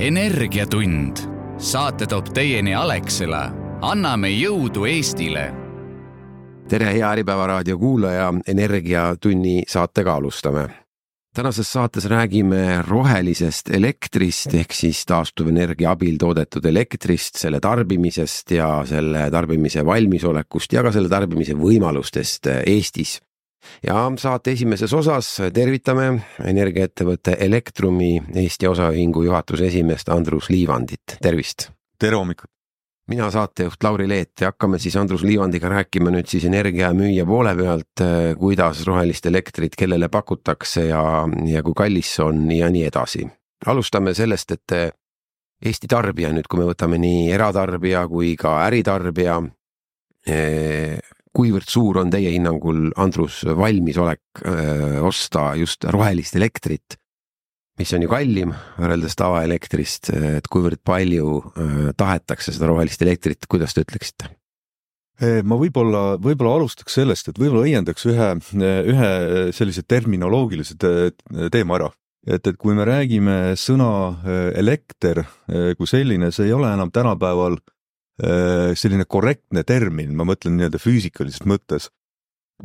[0.00, 1.16] energiatund,
[1.58, 3.50] saate toob teieni Alexela.
[3.82, 5.52] anname jõudu Eestile.
[6.68, 10.68] tere, hea Äripäeva raadio kuulaja, Energiatunni saatega alustame.
[11.34, 19.30] tänases saates räägime rohelisest elektrist ehk siis taastuvenergia abil toodetud elektrist, selle tarbimisest ja selle
[19.30, 23.20] tarbimise valmisolekust ja ka selle tarbimise võimalustest Eestis
[23.86, 26.12] ja saate esimeses osas tervitame
[26.44, 28.12] energiaettevõtte Elektrumi
[28.44, 31.70] Eesti Osaühingu juhatuse esimeest Andrus Liivandit, tervist.
[31.98, 32.50] tere hommikut.
[33.10, 38.02] mina saatejuht Lauri Leet ja hakkame siis Andrus Liivandiga rääkima nüüd siis energiamüüja poole pealt,
[38.38, 41.02] kuidas rohelist elektrit kellele pakutakse ja,
[41.46, 43.26] ja kui kallis see on ja nii edasi.
[43.66, 44.96] alustame sellest, et
[45.60, 49.40] Eesti tarbija nüüd, kui me võtame nii eratarbija kui ka äritarbija
[51.36, 56.98] kuivõrd suur on teie hinnangul, Andrus, valmisolek öö, osta just rohelist elektrit,
[57.80, 63.76] mis on ju kallim võrreldes tavaelektrist, et kuivõrd palju öö, tahetakse seda rohelist elektrit, kuidas
[63.76, 64.34] te ütleksite?
[65.20, 68.28] ma võib-olla, võib-olla alustaks sellest, et võib-olla õiendaks ühe,
[68.88, 69.10] ühe
[69.52, 71.90] sellise terminoloogilise teema ära.
[72.24, 73.90] et, et kui me räägime sõna
[74.56, 75.20] elekter
[75.76, 77.58] kui selline, see ei ole enam tänapäeval
[78.20, 81.88] selline korrektne termin, ma mõtlen nii-öelda füüsikalises mõttes.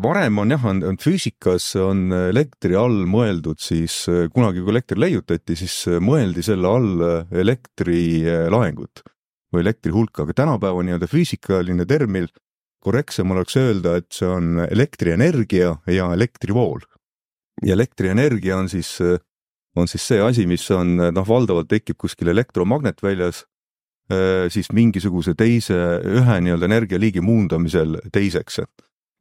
[0.01, 4.03] varem on jah, on, on füüsikas on elektri all mõeldud siis
[4.33, 9.05] kunagi, kui elekter leiutati, siis mõeldi selle all elektrilaengut
[9.53, 12.27] või elektri hulka, aga tänapäeva nii-öelda füüsikaline termin,
[12.83, 16.83] korrektsem oleks öelda, et see on elektrienergia ja elektrivool.
[17.63, 18.97] ja elektrienergia on siis,
[19.75, 23.54] on siis see asi, mis on noh, valdavalt tekib kuskil elektromagnetväljas Äh,
[24.53, 25.75] siis mingisuguse teise,
[26.05, 28.59] ühe nii-öelda energialiigi muundamisel teiseks.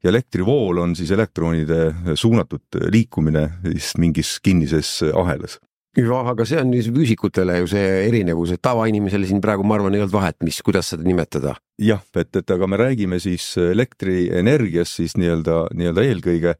[0.04, 5.56] ja elektrivool on siis elektronide suunatud liikumine siis mingis kinnises ahelas
[5.96, 10.02] ja aga see on füüsikutele ju see erinevus, et tavainimesele siin praegu ma arvan, ei
[10.02, 11.54] olnud vahet, mis, kuidas seda nimetada.
[11.80, 16.54] jah, et, et aga me räägime siis elektrienergiast siis nii-öelda, nii-öelda eelkõige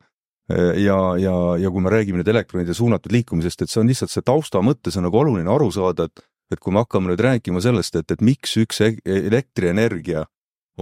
[0.79, 4.25] ja, ja, ja kui me räägime nüüd elektronide suunatud liikumisest, et see on lihtsalt see
[4.25, 7.99] tausta mõttes on nagu oluline aru saada, et et kui me hakkame nüüd rääkima sellest,
[8.01, 10.25] et, et miks üks e-, elektrienergia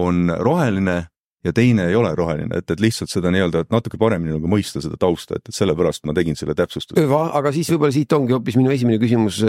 [0.00, 1.02] on roheline
[1.44, 4.82] ja teine ei ole roheline, et, et lihtsalt seda nii-öelda, et natuke paremini nagu mõista
[4.82, 7.02] seda tausta, et, et sellepärast ma tegin selle täpsustuse.
[7.02, 9.40] aga siis võib-olla siit ongi hoopis minu esimene küsimus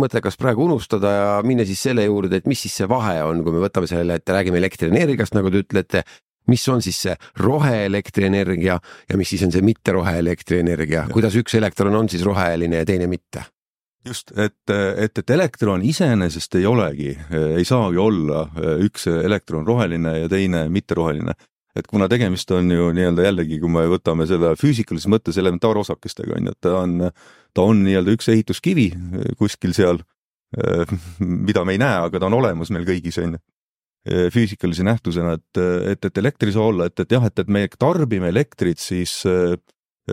[0.00, 3.56] mõttekas praegu unustada ja minna siis selle juurde, et mis siis see vahe on, kui
[3.56, 6.04] me võtame selle, et räägime elektrienergiast, nagu te ütlete,
[6.50, 11.96] mis on siis see roheelektrienergia ja mis siis on see mitte roheelektrienergia, kuidas üks elektron
[11.96, 13.46] on siis roheline ja teine mitte?
[14.06, 17.12] Just, et, et, et elektron iseenesest ei olegi,
[17.56, 18.46] ei saagi olla
[18.84, 21.34] üks elektron roheline ja teine mitteroheline.
[21.76, 26.48] et kuna tegemist on ju nii-öelda jällegi, kui me võtame selle füüsikalises mõttes elementaarosakestega on
[26.48, 26.96] ju, et ta on,
[27.54, 28.90] ta on nii-öelda üks ehituskivi
[29.38, 30.02] kuskil seal,
[31.20, 33.46] mida me ei näe, aga ta on olemas meil kõigis on ju
[34.32, 35.58] füüsikalise nähtusena, et,
[35.92, 39.20] et, et elektri ei saa olla, et, et jah, et, et me tarbime elektrit siis
[39.28, 39.58] Äh,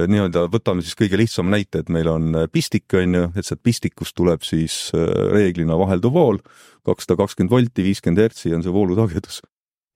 [0.05, 3.63] nii-öelda võtame siis kõige lihtsama näite, et meil on äh, pistik, on ju, et sealt
[3.65, 6.41] pistikust tuleb siis äh, reeglina vahelduv vool,
[6.87, 9.41] kakssada kakskümmend volti, viiskümmend hertsi on see voolutagedus.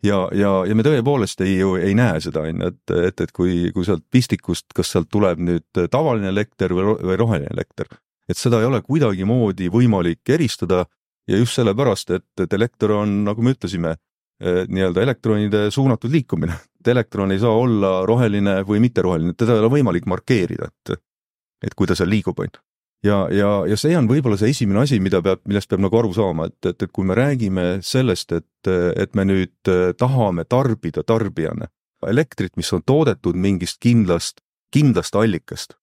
[0.04, 3.72] ja, ja, ja me tõepoolest ei ei näe seda, on ju, et, et, et kui,
[3.76, 7.92] kui sealt pistikust, kas sealt tuleb nüüd tavaline elekter või, või roheline elekter,
[8.30, 10.86] et seda ei ole kuidagimoodi võimalik eristada
[11.28, 13.96] ja just sellepärast, et, et elekter on, nagu me ütlesime,
[14.42, 19.72] nii-öelda elektronide suunatud liikumine et elektron ei saa olla roheline või mitteroheline, teda ei ole
[19.78, 21.02] võimalik markeerida, et,
[21.68, 22.62] et kui ta seal liigub, on ju.
[23.06, 26.14] ja, ja, ja see on võib-olla see esimene asi, mida peab, millest peab nagu aru
[26.18, 31.70] saama, et, et, et kui me räägime sellest, et, et me nüüd tahame tarbida tarbijana
[32.10, 34.42] elektrit, mis on toodetud mingist kindlast,
[34.74, 35.78] kindlast allikast.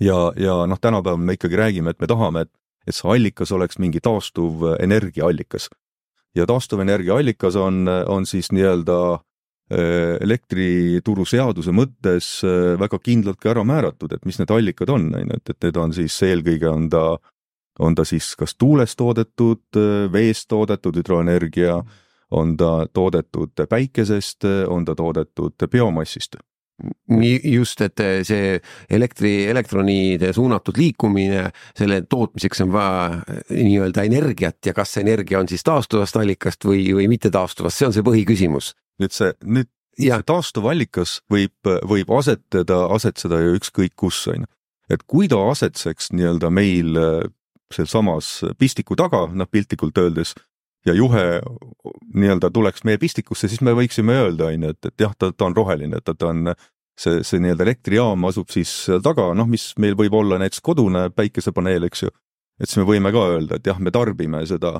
[0.00, 2.52] ja, ja noh, tänapäeval me ikkagi räägime, et me tahame, et,
[2.88, 5.68] et see allikas oleks mingi taastuv energiaallikas.
[6.36, 9.20] ja taastuvenergia allikas on, on siis nii-öelda Äh,
[9.70, 15.38] elektrituruseaduse mõttes äh, väga kindlalt ka ära määratud, et mis need allikad on, on ju,
[15.40, 17.04] et, et need on siis eelkõige on ta,
[17.82, 21.80] on ta siis kas tuulest toodetud, äh, veest toodetud hüdroenergia,
[22.36, 26.34] on ta toodetud päikesest, on ta toodetud biomassist.
[27.46, 28.58] Just, et see
[28.92, 31.46] elektri, elektronide suunatud liikumine,
[31.78, 36.82] selle tootmiseks on vaja nii-öelda energiat ja kas see energia on siis taastuvast allikast või,
[36.98, 40.18] või mitte taastuvast, see on see põhiküsimus nüüd see, nüüd ja.
[40.18, 44.52] see taastuvallikas võib, võib asetada, asetseda ju ükskõik kus, on ju.
[44.92, 47.16] et kui ta asetseks nii-öelda meil äh,
[47.72, 50.34] sealsamas pistiku taga, noh piltlikult öeldes,
[50.86, 51.24] ja juhe
[52.14, 55.48] nii-öelda tuleks meie pistikusse, siis me võiksime öelda, on ju, et, et jah, ta, ta
[55.48, 56.52] on roheline, et ta, ta on
[56.98, 58.72] see, see nii-öelda elektrijaam asub siis
[59.04, 62.14] taga, noh, mis meil võib olla näiteks kodune päikesepaneel, eks ju.
[62.62, 64.78] et siis me võime ka öelda, et jah, me tarbime seda,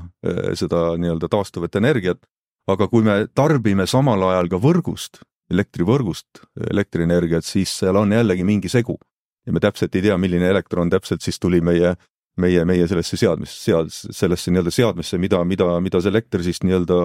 [0.58, 2.22] seda nii-öelda taastuvat energiat,
[2.66, 5.22] aga kui me tarbime samal ajal ka võrgust,
[5.52, 8.98] elektrivõrgust elektrienergiat, siis seal on jällegi mingi segu.
[9.46, 11.94] ja me täpselt ei tea, milline elektron täpselt siis tuli meie,
[12.36, 16.96] meie, meie sellesse seadmesse, sead-, sellesse nii-öelda seadmesse, mida, mida, mida see elekter siis nii-öelda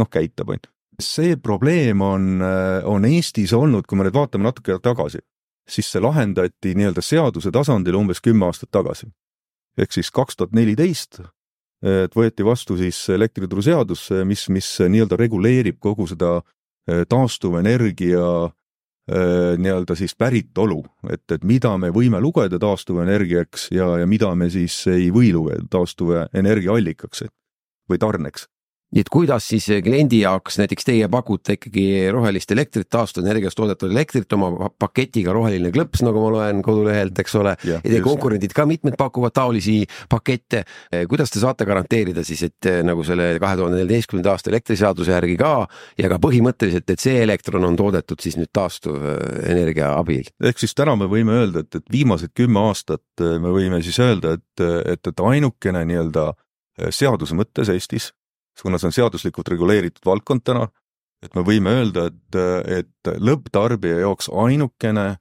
[0.00, 0.72] noh, käitab, on ju.
[1.00, 2.40] see probleem on,
[2.84, 5.20] on Eestis olnud, kui me nüüd vaatame natuke tagasi,
[5.68, 9.10] siis see lahendati nii-öelda seaduse tasandil umbes kümme aastat tagasi
[9.78, 11.20] ehk siis kaks tuhat neliteist,
[11.80, 19.96] et võeti vastu siis elektrituruseadus, mis, mis nii-öelda reguleerib kogu seda eh, taastuvenergia eh, nii-öelda
[19.96, 25.08] siis päritolu, et, et mida me võime lugeda taastuvenergiaks ja, ja mida me siis ei
[25.14, 27.24] või lugeda taastuvenergia allikaks
[27.90, 28.46] või tarneks
[28.90, 34.32] nii et kuidas siis kliendi jaoks näiteks teie pakute ikkagi rohelist elektrit, taastuvenergiast toodetud elektrit
[34.34, 37.54] oma paketiga roheline klõps, nagu ma loen kodulehelt, eks ole.
[37.66, 40.64] ja teie konkurendid ka mitmed pakuvad taolisi pakette.
[41.08, 45.38] kuidas te saate garanteerida siis, et eh, nagu selle kahe tuhande neljateistkümnenda aasta elektriseaduse järgi
[45.38, 45.54] ka
[45.98, 50.26] ja ka põhimõtteliselt, et see elektron on toodetud siis nüüd taastuvenergia abil?
[50.42, 54.02] ehk siis täna me võime öelda, et, et viimased kümme aastat eh, me võime siis
[54.02, 58.10] öelda, et, et, et ainukene nii-öelda eh, seaduse mõttes Eestis
[58.62, 60.66] kuna see on seaduslikult reguleeritud valdkond täna,
[61.24, 62.38] et me võime öelda, et,
[62.80, 65.14] et lõpptarbija jaoks ainukene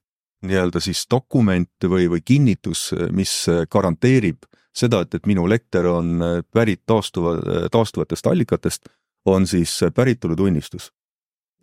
[0.47, 3.33] nii-öelda siis dokument või, või kinnitus, mis
[3.71, 6.23] garanteerib seda, et, et minu elekter on
[6.53, 7.35] pärit taastuva,
[7.71, 8.89] taastuvatest allikatest,
[9.27, 10.91] on siis päritolutunnistus.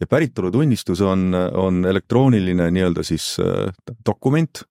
[0.01, 3.37] ja päritolutunnistus on, on elektrooniline nii-öelda siis
[4.07, 4.63] dokument,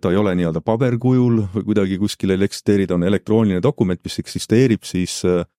[0.00, 4.18] ta ei ole nii-öelda paberkujul või kuidagi kuskil ei eksisteeri, ta on elektrooniline dokument, mis
[4.18, 5.53] eksisteerib siis äh, Äh,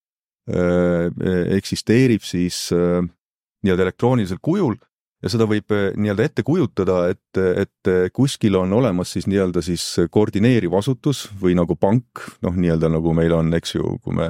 [0.45, 3.01] eksisteerib siis äh,
[3.65, 4.75] nii-öelda elektroonilisel kujul
[5.24, 9.86] ja seda võib äh, nii-öelda ette kujutada, et, et kuskil on olemas siis nii-öelda siis
[10.13, 14.30] koordineeriv asutus või nagu pank, noh, nii-öelda nagu meil on, eks ju, kui me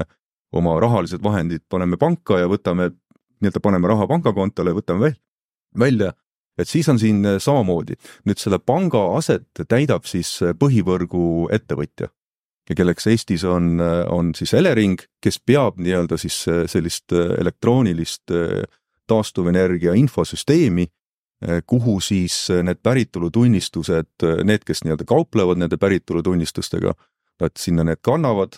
[0.56, 2.94] oma rahalised vahendid paneme panka ja võtame,
[3.44, 5.19] nii-öelda paneme raha pangakontole võtame välja,
[5.75, 6.13] välja,
[6.56, 8.00] et siis on siin samamoodi.
[8.23, 12.07] nüüd selle panga aset täidab siis põhivõrgu ettevõtja
[12.69, 13.79] ja kelleks Eestis on,
[14.09, 18.63] on siis Elering, kes peab nii-öelda siis äh, sellist äh, elektroonilist äh,
[19.07, 20.88] taastuvenergia infosüsteemi,
[21.67, 26.94] kuhu siis need päritolutunnistused, need, kes nii-öelda kauplevad nende päritolutunnistustega,
[27.44, 28.56] nad sinna need kannavad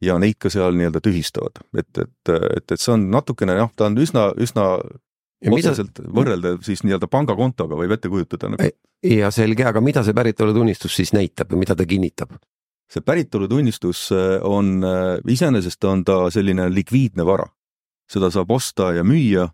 [0.00, 3.90] ja neid ka seal nii-öelda tühistavad, et, et, et, et see on natukene jah, ta
[3.90, 4.70] on üsna, üsna
[5.44, 6.14] ja otseselt mida...
[6.20, 8.70] võrreldav siis nii-öelda pangakontoga võib ette kujutada nagu.
[9.04, 12.38] ja selge, aga mida see päritolutunnistus siis näitab ja mida ta kinnitab?
[12.90, 17.46] See päritolutunnistus äh, on, äh, iseenesest on ta selline likviidne vara.
[18.10, 19.44] seda saab osta ja müüa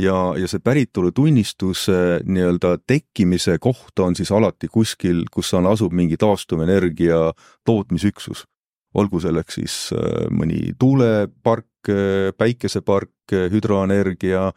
[0.00, 6.16] ja, ja see päritolutunnistuse nii-öelda tekkimise koht on siis alati kuskil, kus on, asub mingi
[6.16, 7.32] taastuvenergia
[7.64, 8.46] tootmisüksus.
[8.94, 11.66] olgu selleks siis äh, mõni tuulepark,
[12.36, 14.50] päikesepark, hüdroenergia,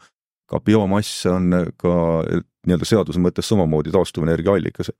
[0.48, 1.92] ka biomass on ka
[2.66, 4.90] nii-öelda seaduse mõttes samamoodi taastuvenergia allikas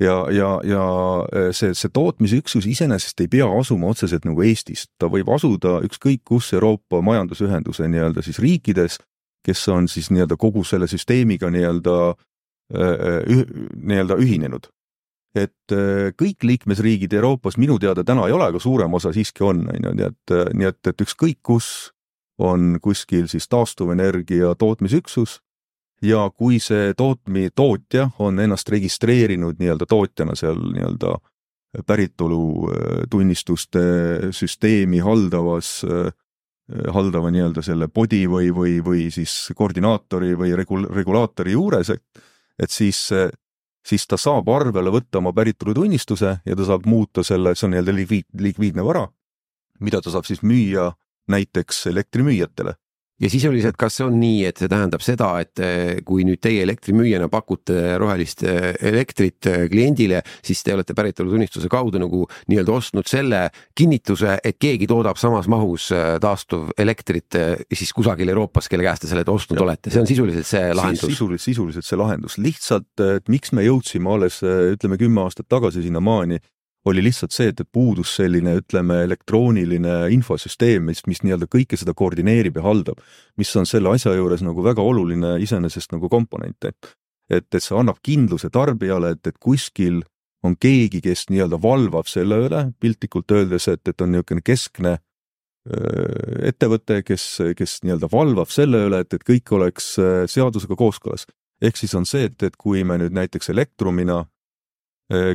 [0.00, 0.84] ja, ja, ja
[1.32, 6.24] e, see, see tootmisüksus iseenesest ei pea asuma otseselt nagu Eestis, ta võib asuda ükskõik
[6.26, 8.98] kus Euroopa Majandusühenduse nii-öelda siis riikides,
[9.44, 11.98] kes on siis nii-öelda kogu selle süsteemiga nii-öelda
[12.74, 13.42] e, e,
[13.76, 14.70] nii-öelda ühinenud.
[15.34, 15.72] et
[16.14, 19.90] kõik liikmesriigid Euroopas minu teada täna ei ole, aga suurem osa siiski on, on ju,
[19.98, 21.90] nii et, nii et, et ükskõik kus
[22.38, 25.40] on kuskil siis taastuvenergia tootmisüksus
[26.02, 31.14] ja kui see tootmi, tootja on ennast registreerinud nii-öelda tootjana seal nii-öelda
[31.86, 36.12] päritolutunnistuste äh, süsteemi haldavas, äh,
[36.94, 42.04] haldava nii-öelda selle body või, või, või siis koordinaatori või regul-, regulaatori juures, et,
[42.58, 43.10] et siis,
[43.84, 47.96] siis ta saab arvele võtta oma päritolutunnistuse ja ta saab muuta selle, see on nii-öelda
[47.98, 49.08] likviid, likviidne vara,
[49.80, 50.92] mida ta saab siis müüa
[51.28, 52.74] näiteks elektrimüüjatele
[53.22, 56.64] ja sisuliselt, kas see on nii, et see tähendab seda, et eh, kui nüüd teie
[56.66, 63.08] elektrimüüjana pakute rohelist eh, elektrit eh, kliendile, siis te olete päritolutunnistuse kaudu nagu nii-öelda ostnud
[63.10, 63.46] selle
[63.78, 65.90] kinnituse, et keegi toodab samas mahus
[66.20, 67.38] taastuvelektrit
[67.70, 69.66] siis kusagil Euroopas, kelle käest te selle ostnud ja.
[69.66, 71.06] olete, see on sisuliselt see lahendus?
[71.06, 72.90] sisuliselt, sisuliselt see lahendus, lihtsalt,
[73.20, 76.40] et miks me jõudsime alles ütleme kümme aastat tagasi sinnamaani
[76.84, 81.94] oli lihtsalt see, et, et puudus selline, ütleme, elektrooniline infosüsteem, mis, mis nii-öelda kõike seda
[81.96, 83.00] koordineerib ja haldab,
[83.40, 86.94] mis on selle asja juures nagu väga oluline iseenesest nagu komponent, et
[87.32, 90.02] et, et see annab kindluse tarbijale, et, et kuskil
[90.44, 94.98] on keegi, kes nii-öelda valvab selle üle, piltlikult öeldes, et, et on niisugune keskne
[96.44, 97.24] ettevõte, kes,
[97.56, 99.94] kes nii-öelda valvab selle üle, et, et kõik oleks
[100.28, 101.24] seadusega kooskõlas.
[101.62, 104.26] ehk siis on see, et, et kui me nüüd näiteks Elektrumina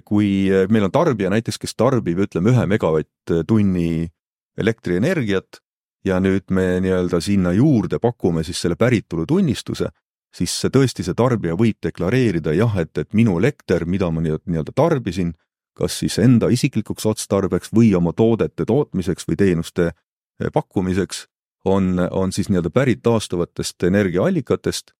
[0.05, 4.09] kui meil on tarbija näiteks, kes tarbib, ütleme, ühe megavatt-tunni
[4.57, 5.59] elektrienergiat
[6.05, 9.89] ja nüüd me nii-öelda sinna juurde pakume siis selle päritolutunnistuse,
[10.35, 14.75] siis see tõesti, see tarbija võib deklareerida jah, et, et minu elekter, mida ma nii-öelda
[14.75, 15.33] tarbisin,
[15.77, 19.91] kas siis enda isiklikuks otstarbeks või oma toodete tootmiseks või teenuste
[20.53, 21.27] pakkumiseks,
[21.65, 24.93] on, on siis nii-öelda pärit taastuvatest energiaallikatest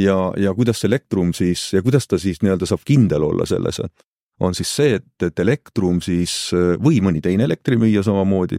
[0.00, 3.80] ja, ja kuidas Elektrum siis ja kuidas ta siis nii-öelda saab kindel olla selles,
[4.40, 6.50] on siis see, et, et Elektrum siis
[6.82, 8.58] või mõni teine elektrimüüja samamoodi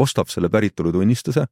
[0.00, 1.46] ostab selle päritolutunnistuse.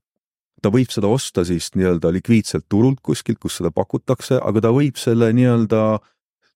[0.63, 4.97] ta võib seda osta siis nii-öelda likviidselt turult kuskilt, kus seda pakutakse, aga ta võib
[4.97, 5.99] selle nii-öelda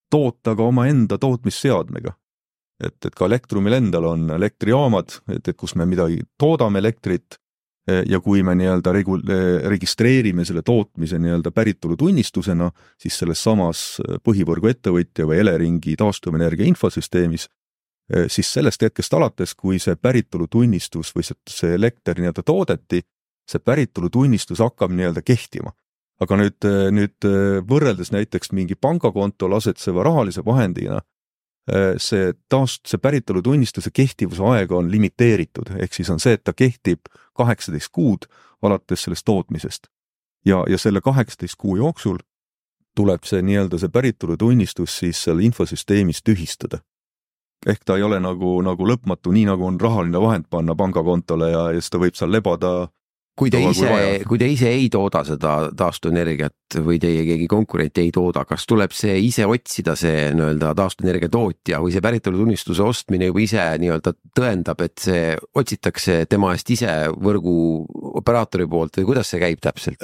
[0.09, 2.13] toota ka omaenda tootmisseadmega.
[2.83, 7.39] et, et ka Elektrumil endal on elektrijaamad, et, et kus me midagi toodame elektrit
[7.87, 9.19] ja kui me nii-öelda regu-,
[9.71, 13.83] registreerime selle tootmise nii-öelda päritolutunnistusena, siis selles samas
[14.27, 17.47] põhivõrguettevõtja või Eleringi taastuvenergia infosüsteemis,
[18.27, 23.01] siis sellest hetkest alates, kui see päritolutunnistus või see, see elekter nii-öelda toodeti,
[23.47, 25.71] see päritolutunnistus hakkab nii-öelda kehtima.
[26.19, 26.65] aga nüüd,
[26.97, 27.25] nüüd
[27.69, 31.03] võrreldes näiteks mingi pangakontol asetseva rahalise vahendiga,
[31.97, 37.09] see taast-, see päritolutunnistuse kehtivuse aeg on limiteeritud, ehk siis on see, et ta kehtib
[37.35, 38.29] kaheksateist kuud
[38.61, 39.87] alates sellest tootmisest.
[40.45, 42.17] ja, ja selle kaheksateist kuu jooksul
[42.95, 46.79] tuleb see nii-öelda see päritolutunnistus siis seal infosüsteemis tühistada.
[47.65, 51.63] ehk ta ei ole nagu, nagu lõpmatu, nii nagu on rahaline vahend panna pangakontole ja,
[51.73, 52.87] ja siis ta võib seal lebada
[53.37, 53.89] kui te ise,
[54.25, 58.95] kui te ise ei tooda seda taastuvenergiat või teie keegi konkurent ei tooda, kas tuleb
[58.97, 64.81] see ise otsida, see nii-öelda taastuvenergia tootja või see päritolutunnistuse ostmine juba ise nii-öelda tõendab,
[64.87, 65.21] et see
[65.61, 70.01] otsitakse tema eest ise võrguoperaatori poolt või kuidas see käib täpselt?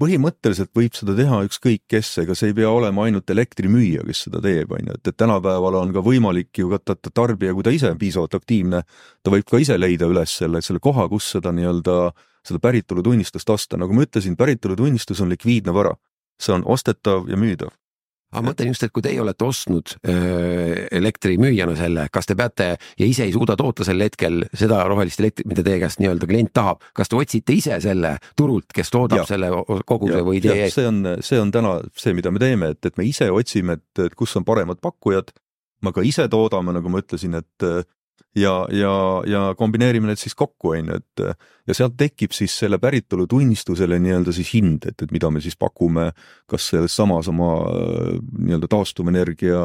[0.00, 4.44] põhimõtteliselt võib seda teha ükskõik kes, ega see ei pea olema ainult elektrimüüja, kes seda
[4.44, 7.88] teeb, on ju, et, et tänapäeval on ka võimalik ju ka tarbija, kui ta ise
[7.90, 8.84] on piisavalt aktiivne,
[9.24, 12.02] ta võib ka ise leida üles selle, selle koha, kus seda nii-öelda
[12.46, 15.96] seda päritolutunnistust osta, nagu ma ütlesin, päritolutunnistus on likviidne vara.
[16.40, 17.68] see on ostetav ja müüdav.
[18.32, 22.68] aga ma mõtlen just, et kui teie olete ostnud öö, elektrimüüjana selle, kas te peate
[22.78, 26.52] ja ise ei suuda toota sel hetkel seda rohelist elektrit, mida teie käest nii-öelda klient
[26.54, 29.26] tahab, kas te otsite ise selle turult, kes toodab ja.
[29.28, 29.50] selle
[29.84, 32.96] koguse ja, või teie see on, see on täna see, mida me teeme, et, et
[32.96, 35.34] me ise otsime, et, et kus on paremad pakkujad.
[35.82, 37.68] me ka ise toodame, nagu ma ütlesin, et
[38.36, 38.92] ja, ja,
[39.26, 41.24] ja kombineerime need siis kokku, on ju, et
[41.66, 46.10] ja sealt tekib siis selle päritolutunnistusele nii-öelda siis hind, et, et mida me siis pakume,
[46.50, 47.52] kas selles samas oma
[48.38, 49.62] nii-öelda taastuvenergia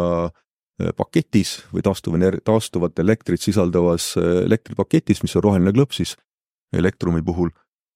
[0.97, 6.15] paketis või taastuvener-, taastuvat elektrit sisaldavas elektripaketis, mis on roheline klõps siis
[6.75, 7.49] Elektrumi puhul.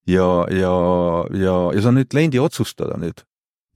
[0.07, 0.71] ja, ja,
[1.35, 3.19] ja, ja see on nüüd kliendi otsustada nüüd,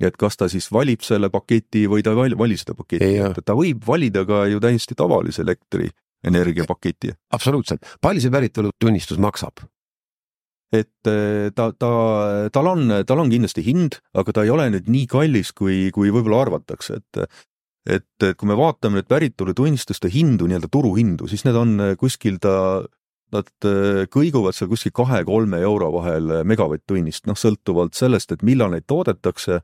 [0.02, 3.44] et kas ta siis valib selle paketi või ta ei vali, vali seda paketti, et
[3.46, 5.92] ta võib valida ka ju täiesti tavalise elektri
[6.28, 7.14] energiapaketi.
[7.34, 9.64] absoluutselt, palju see päritolutunnistus maksab?
[10.74, 11.90] et eh, ta, ta,
[12.54, 16.14] tal on, tal on kindlasti hind, aga ta ei ole nüüd nii kallis, kui, kui
[16.14, 17.26] võib-olla arvatakse, et
[17.84, 22.56] et, et kui me vaatame nüüd päritolutunnistuste hindu, nii-öelda turuhindu, siis need on kuskil ta,
[23.36, 28.88] nad eh, kõiguvad seal kuskil kahe-kolme euro vahel megavatt-tunnist, noh, sõltuvalt sellest, et millal neid
[28.90, 29.62] toodetakse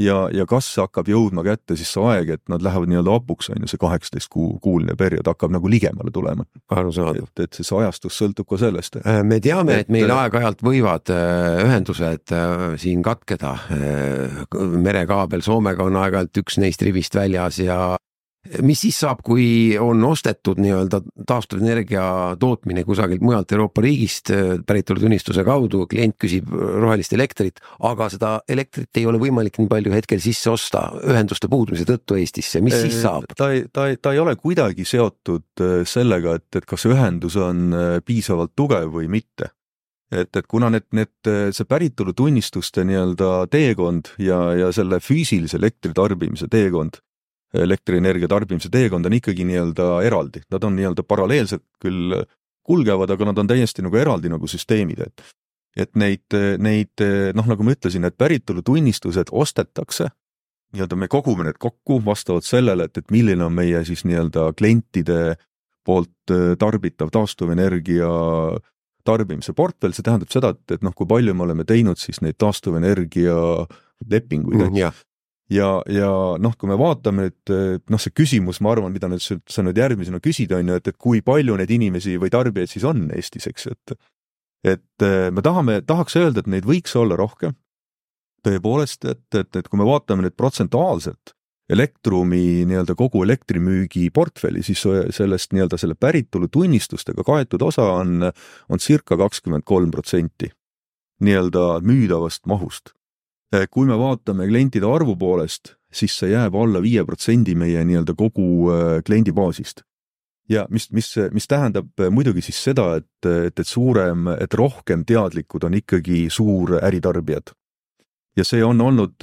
[0.00, 3.64] ja, ja kas hakkab jõudma kätte siis see aeg, et nad lähevad nii-öelda hapuks, on
[3.64, 6.46] ju, see kaheksateist kuu, kuuline periood hakkab nagu ligemale tulema.
[6.70, 7.28] arusaadav.
[7.28, 9.00] et, et see ajastus sõltub ka sellest.
[9.02, 13.56] Äh, me teame, et meil aeg-ajalt võivad äh, ühendused äh, siin katkeda.
[14.52, 17.96] merekaabel Soomega on aeg-ajalt üks neist rivist väljas ja
[18.60, 22.04] mis siis saab, kui on ostetud nii-öelda taastuvenergia
[22.40, 29.00] tootmine kusagilt mujalt Euroopa riigist äh, päritolutunnistuse kaudu, klient küsib rohelist elektrit, aga seda elektrit
[29.00, 33.30] ei ole võimalik nii palju hetkel sisse osta ühenduste puudumise tõttu Eestisse, mis siis saab?
[33.36, 37.38] ta ei, ta ei, ta ei ole kuidagi seotud äh, sellega, et, et kas ühendus
[37.40, 39.52] on äh, piisavalt tugev või mitte
[40.12, 41.14] et, et kuna need, need,
[41.56, 47.00] see päritolutunnistuste nii-öelda teekond ja, ja selle füüsilise elektritarbimise teekond
[47.52, 52.16] elektrienergia tarbimise teekond on ikkagi nii-öelda eraldi, nad on nii-öelda paralleelselt küll
[52.66, 55.24] kulgevad, aga nad on täiesti nagu eraldi nagu süsteemid, et
[55.72, 57.00] et neid, neid
[57.32, 60.10] noh, nagu ma ütlesin, need päritolutunnistused ostetakse,
[60.76, 65.38] nii-öelda me kogume need kokku vastavalt sellele, et, et milline on meie siis nii-öelda klientide
[65.84, 68.10] poolt tarbitav taastuvenergia
[69.04, 72.38] tarbimise portfell, see tähendab seda, et, et noh, kui palju me oleme teinud siis neid
[72.40, 73.34] taastuvenergia
[74.12, 75.00] lepinguid mm,,
[75.52, 77.52] ja, ja noh, kui me vaatame, et
[77.90, 80.98] noh, see küsimus, ma arvan, mida nüüd sa nüüd järgmisena küsid, on ju, et, et
[81.00, 83.96] kui palju neid inimesi või tarbijaid siis on Eestis, eks et
[84.62, 85.04] et
[85.34, 87.56] me tahame, tahaks öelda, et neid võiks olla rohkem.
[88.46, 91.34] tõepoolest, et, et, et kui me vaatame nüüd protsentuaalselt,
[91.72, 94.82] Elektrumi nii-öelda kogu elektrimüügi portfelli, siis
[95.14, 98.26] sellest nii-öelda selle päritolutunnistustega kaetud osa on,
[98.68, 100.50] on circa kakskümmend kolm protsenti
[101.22, 102.92] nii-öelda müüdavast mahust.
[103.70, 108.70] Kui me vaatame klientide arvu poolest, siis see jääb alla viie protsendi meie nii-öelda kogu
[108.72, 109.82] äh, kliendibaasist.
[110.48, 115.64] ja mis, mis, mis tähendab muidugi siis seda, et, et, et suurem, et rohkem teadlikud
[115.64, 117.52] on ikkagi suuräritarbijad
[118.36, 119.22] ja see on olnud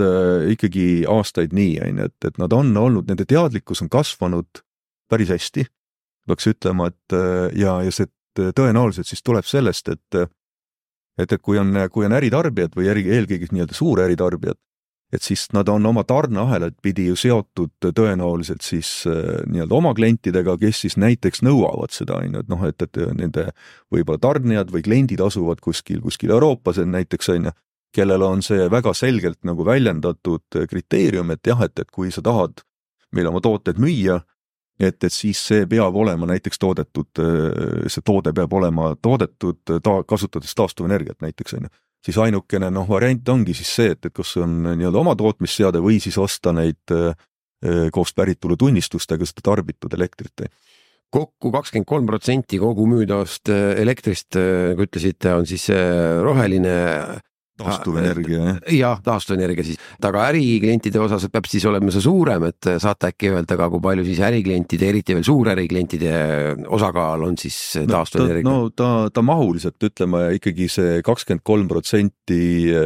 [0.54, 4.64] ikkagi aastaid nii, on ju, et, et nad on olnud, nende teadlikkus on kasvanud
[5.10, 5.66] päris hästi,
[6.30, 7.18] peaks ütlema, et
[7.58, 8.08] ja, ja see
[8.38, 10.20] tõenäoliselt siis tuleb sellest, et
[11.20, 14.60] et, et kui on, kui on äritarbijad või äri, eelkõige nii-öelda suuräritarbijad,
[15.14, 20.58] et siis nad on oma tarneahelat pidi ju seotud tõenäoliselt siis äh, nii-öelda oma klientidega,
[20.62, 23.50] kes siis näiteks nõuavad seda, on ju, et noh, et, et nende
[23.94, 27.56] võib-olla tarnijad või kliendid asuvad kuskil, kuskil Euroopas näiteks, on ju,
[27.96, 32.62] kellel on see väga selgelt nagu väljendatud kriteerium, et jah, et, et kui sa tahad
[33.16, 34.20] meile oma tooteid müüa,
[34.80, 37.22] et, et siis see peab olema näiteks toodetud,
[37.88, 41.74] see toode peab olema toodetud ta-, kasutades taastuvenergiat näiteks, on ju.
[42.06, 46.00] siis ainukene noh, variant ongi siis see, et, et kas on nii-öelda oma tootmisseade või
[46.04, 46.96] siis osta neid
[47.92, 50.48] koos päritolutunnistustega seda tarbitud elektrit
[51.12, 55.66] kokku kakskümmend kolm protsenti kogu müüdavast elektrist, nagu ütlesite, on siis
[56.24, 56.76] roheline
[57.60, 58.60] taastuvenergia, jah?
[58.76, 63.58] jah, taastuvenergia siis, aga äriklientide osas peab siis olema see suurem, et saate äkki öelda
[63.60, 66.14] ka, kui palju siis äriklientide, eriti veel suuräriklientide
[66.80, 68.48] osakaal on siis taastuvenergia?
[68.48, 72.42] no ta, ta mahuliselt ütleme ikkagi see kakskümmend kolm protsenti,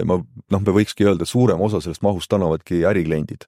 [0.07, 3.47] ma noh, me võikski öelda, et suurem osa sellest mahust annavadki ärikliendid.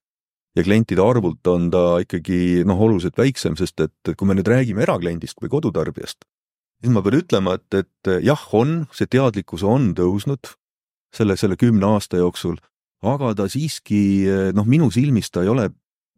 [0.56, 4.86] ja klientide arvult on ta ikkagi noh, oluliselt väiksem, sest et kui me nüüd räägime
[4.86, 6.24] erakliendist või kodutarbijast,
[6.82, 10.54] siis ma pean ütlema, et, et jah, on, see teadlikkus on tõusnud,
[11.16, 12.58] selle, selle kümne aasta jooksul,
[13.06, 14.00] aga ta siiski
[14.56, 15.70] noh, minu silmis ta ei ole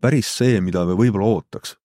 [0.01, 1.75] päris see, mida me võib-olla ootaks.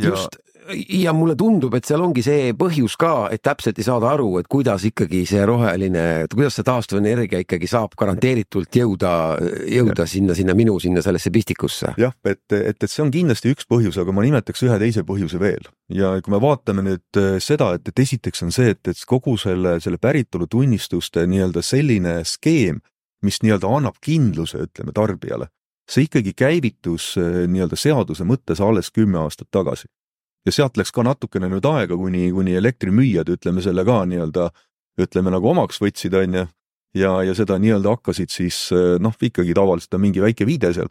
[0.00, 0.38] Just,
[0.88, 4.48] ja mulle tundub, et seal ongi see põhjus ka, et täpselt ei saada aru, et
[4.50, 9.12] kuidas ikkagi see roheline, kuidas see taastuvenergia ikkagi saab garanteeritult jõuda,
[9.70, 10.10] jõuda ja.
[10.10, 11.94] sinna, sinna minu, sinna sellesse pistikusse.
[12.00, 15.40] jah, et, et, et see on kindlasti üks põhjus, aga ma nimetaks ühe teise põhjuse
[15.42, 15.70] veel.
[15.94, 19.36] ja kui me vaatame nüüd äh, seda, et, et esiteks on see, et, et kogu
[19.40, 22.82] selle, selle päritolutunnistuste nii-öelda selline skeem,
[23.26, 25.50] mis nii-öelda annab kindluse, ütleme, tarbijale,
[25.90, 29.88] see ikkagi käivitus äh, nii-öelda seaduse mõttes alles kümme aastat tagasi
[30.46, 34.48] ja sealt läks ka natukene nüüd aega, kuni, kuni elektrimüüjad, ütleme selle ka nii-öelda,
[35.00, 36.46] ütleme nagu omaks võtsid, on ju,
[37.00, 38.62] ja, ja seda nii-öelda hakkasid siis
[39.02, 40.90] noh, ikkagi tavaliselt on mingi väike viide seal,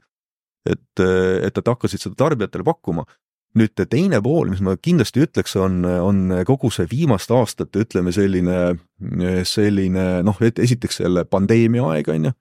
[0.70, 3.08] et, et nad hakkasid seda tarbijatele pakkuma.
[3.58, 8.76] nüüd teine pool, mis ma kindlasti ütleks, on, on kogu see viimaste aastate, ütleme selline,
[9.44, 12.34] selline noh, et esiteks selle pandeemia aeg, on ju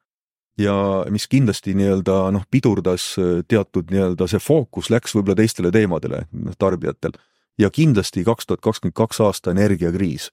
[0.58, 0.74] ja
[1.10, 6.56] mis kindlasti nii-öelda noh, pidurdas äh, teatud nii-öelda see fookus läks võib-olla teistele teemadele noh,
[6.58, 7.16] tarbijatel.
[7.58, 10.30] ja kindlasti kaks tuhat kakskümmend kaks aasta energiakriis.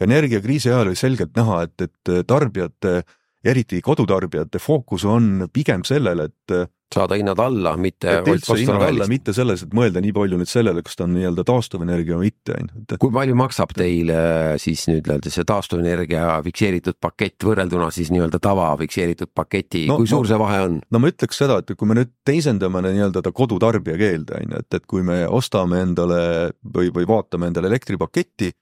[0.00, 3.02] energiakriisi ajal oli selgelt näha, et, et tarbijate
[3.46, 6.56] eriti kodutarbijate fookus on pigem sellel, et
[6.94, 11.04] saada hinnad alla, mitte alla, mitte selles, et mõelda nii palju nüüd sellele, kas ta
[11.06, 12.98] on nii-öelda taastuvenergia või mitte, on ju.
[13.02, 14.18] kui palju maksab teile
[14.62, 20.10] siis nüüd nii-öelda see taastuvenergia fikseeritud pakett võrrelduna siis nii-öelda tava fikseeritud paketi no,, kui
[20.10, 20.78] suur no, see vahe on?
[20.94, 24.62] no ma ütleks seda, et kui me nüüd teisendame nii-öelda ta kodutarbija keelde, on ju,
[24.62, 26.20] et, et kui me ostame endale
[26.62, 28.52] või, või vaatame endale elektripaketti,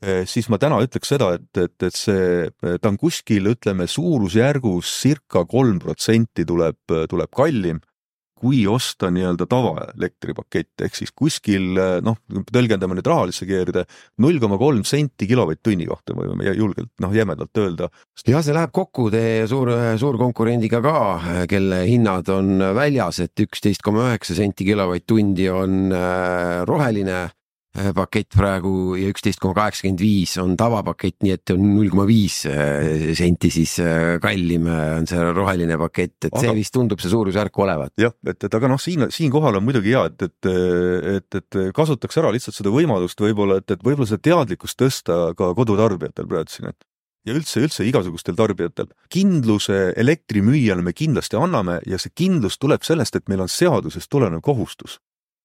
[0.00, 2.48] siis ma täna ütleks seda, et, et, et see,
[2.80, 7.82] ta on kuskil, ütleme suurusjärgus circa kolm protsenti tuleb, tuleb kallim
[8.40, 12.16] kui osta nii-öelda tavaelektripakett, ehk siis kuskil noh,
[12.48, 13.84] tõlgendame nüüd rahalisse keerida,
[14.24, 17.90] null koma kolm senti kilovatt-tunni kohta võime julgelt noh, jämedalt öelda.
[18.24, 20.94] jah, see läheb kokku teie suur, suurkonkurendiga ka,
[21.50, 25.92] kelle hinnad on väljas, et üksteist koma üheksa senti kilovatt-tundi on
[26.68, 27.26] roheline
[27.70, 32.40] pakett praegu ja üksteist koma kaheksakümmend viis on tavapakett, nii et on null koma viis
[32.50, 37.12] äh, senti siis äh, kallim on see roheline pakett, et aga, see vist tundub see
[37.12, 37.94] suurusjärk olevat.
[38.00, 40.50] jah, et, et aga noh, siin, siinkohal on muidugi hea, et, et,
[41.14, 45.52] et, et kasutaks ära lihtsalt seda võimalust võib-olla, et, et võib-olla seda teadlikkust tõsta ka
[45.58, 46.88] kodutarbijatel praegu siin, et
[47.28, 48.90] ja üldse, üldse igasugustel tarbijatel.
[49.12, 54.42] kindluse elektrimüüjale me kindlasti anname ja see kindlus tuleb sellest, et meil on seadusest tulenev
[54.42, 54.98] kohustus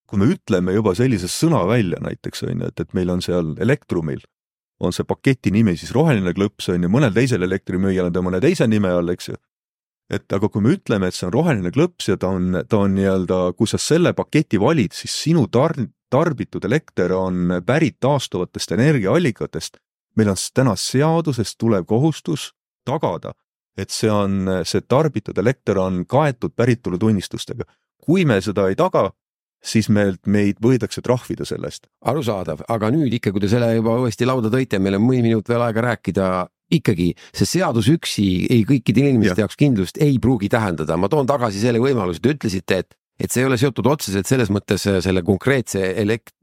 [0.10, 3.54] kui me ütleme juba sellise sõna välja näiteks on ju, et, et meil on seal
[3.62, 4.22] Elektrumil,
[4.80, 8.42] on see paketi nimi siis roheline klõps on ju, mõnel teisel elektrimüüjal on ta mõne
[8.44, 9.38] teise nime all, eks ju.
[10.14, 12.94] et aga kui me ütleme, et see on roheline klõps ja ta on, ta on
[12.98, 19.82] nii-öelda, kui sa selle paketi valid, siis sinu tar-, tarbitud elekter on pärit taastuvatest energiaallikatest.
[20.16, 22.54] meil on täna seadusest tulev kohustus
[22.86, 23.34] tagada,
[23.78, 27.66] et see on, see tarbitud elekter on kaetud päritolutunnistustega
[28.06, 29.10] kui me seda ei taga,
[29.66, 31.88] siis meilt, meid võidakse trahvida selle eest.
[32.06, 35.50] arusaadav, aga nüüd ikka, kui te selle juba uuesti lauda tõite, meil on mõni minut
[35.50, 36.28] veel aega rääkida,
[36.76, 39.46] ikkagi see seadus üksi ei kõikide inimeste ja.
[39.46, 43.44] jaoks kindlust ei pruugi tähendada, ma toon tagasi selle võimaluse, te ütlesite, et, et see
[43.44, 46.34] ei ole seotud otseselt selles mõttes selle konkreetse elekt-,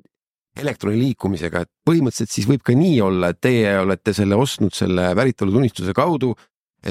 [0.63, 5.11] elektroni liikumisega, et põhimõtteliselt siis võib ka nii olla, et teie olete selle ostnud selle
[5.19, 6.35] päritolutunnistuse kaudu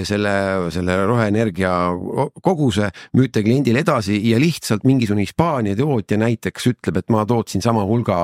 [0.07, 0.33] selle,
[0.73, 1.71] selle roheenergia
[2.43, 7.83] koguse, müüte kliendile edasi ja lihtsalt mingisugune Hispaania tootja näiteks ütleb, et ma tootsin sama
[7.87, 8.17] hulga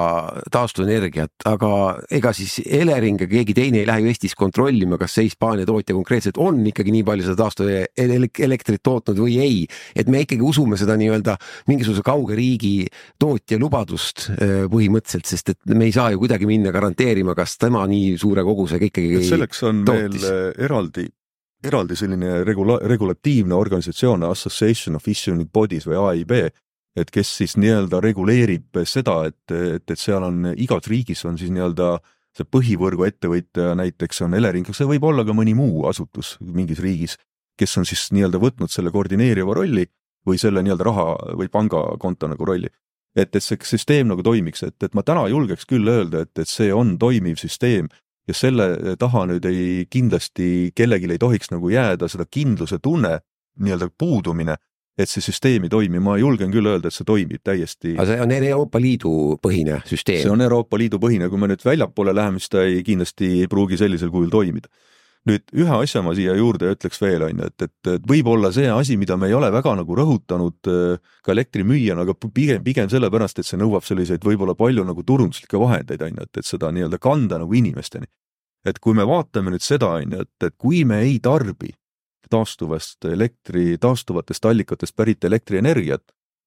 [0.53, 1.71] taastuvenergiat, aga
[2.13, 5.95] ega siis Elering ja keegi teine ei lähe ju Eestis kontrollima, kas see Hispaania tootja
[5.97, 9.59] konkreetselt on ikkagi nii palju seda taastuvelektrit tootnud või ei.
[9.95, 12.87] et me ikkagi usume seda nii-öelda mingisuguse kauge riigi
[13.19, 17.83] tootja lubadust äh, põhimõtteliselt, sest et me ei saa ju kuidagi minna garanteerima, kas tema
[17.89, 20.27] nii suure kogusega ikkagi selleks on tootis.
[20.27, 21.07] meil eraldi
[21.65, 26.35] eraldi selline regula-, regulatiivne organisatsioon, Association of Issuing Bodies või AIB,
[26.97, 31.53] et kes siis nii-öelda reguleerib seda, et, et, et seal on igas riigis on siis
[31.53, 31.97] nii-öelda
[32.37, 37.17] see põhivõrgu ettevõtja näiteks on Elering, see võib olla ka mõni muu asutus mingis riigis,
[37.57, 39.87] kes on siis nii-öelda võtnud selle koordineeriva rolli
[40.27, 41.07] või selle nii-öelda raha
[41.39, 42.69] või pangakonto nagu rolli.
[43.17, 46.49] et, et see süsteem nagu toimiks, et, et ma täna julgeks küll öelda, et, et
[46.49, 47.89] see on toimiv süsteem
[48.27, 53.17] ja selle taha nüüd ei, kindlasti kellelgi ei tohiks nagu jääda seda kindluse tunne,
[53.63, 54.57] nii-öelda puudumine,
[54.97, 57.95] et see süsteem ei toimi, ma julgen küll öelda, et see toimib täiesti.
[57.95, 59.13] aga see on Euroopa Liidu
[59.43, 60.23] põhine süsteem?
[60.25, 63.49] see on Euroopa Liidu põhine, kui me nüüd väljapoole läheme, siis ta ei, kindlasti ei
[63.51, 64.69] pruugi sellisel kujul toimida
[65.27, 68.69] nüüd ühe asja ma siia juurde ütleks veel, on ju, et, et, et võib-olla see
[68.71, 73.41] asi, mida me ei ole väga nagu rõhutanud äh, ka elektrimüüjana, aga pigem, pigem sellepärast,
[73.41, 77.01] et see nõuab selliseid võib-olla palju nagu turunduslikke vahendeid, on ju, et, et seda nii-öelda
[77.03, 78.09] kanda nagu inimesteni.
[78.67, 81.71] et kui me vaatame nüüd seda, on ju, et, et kui me ei tarbi
[82.29, 86.03] taastuvast elektri, taastuvatest allikatest pärit elektrienergiat,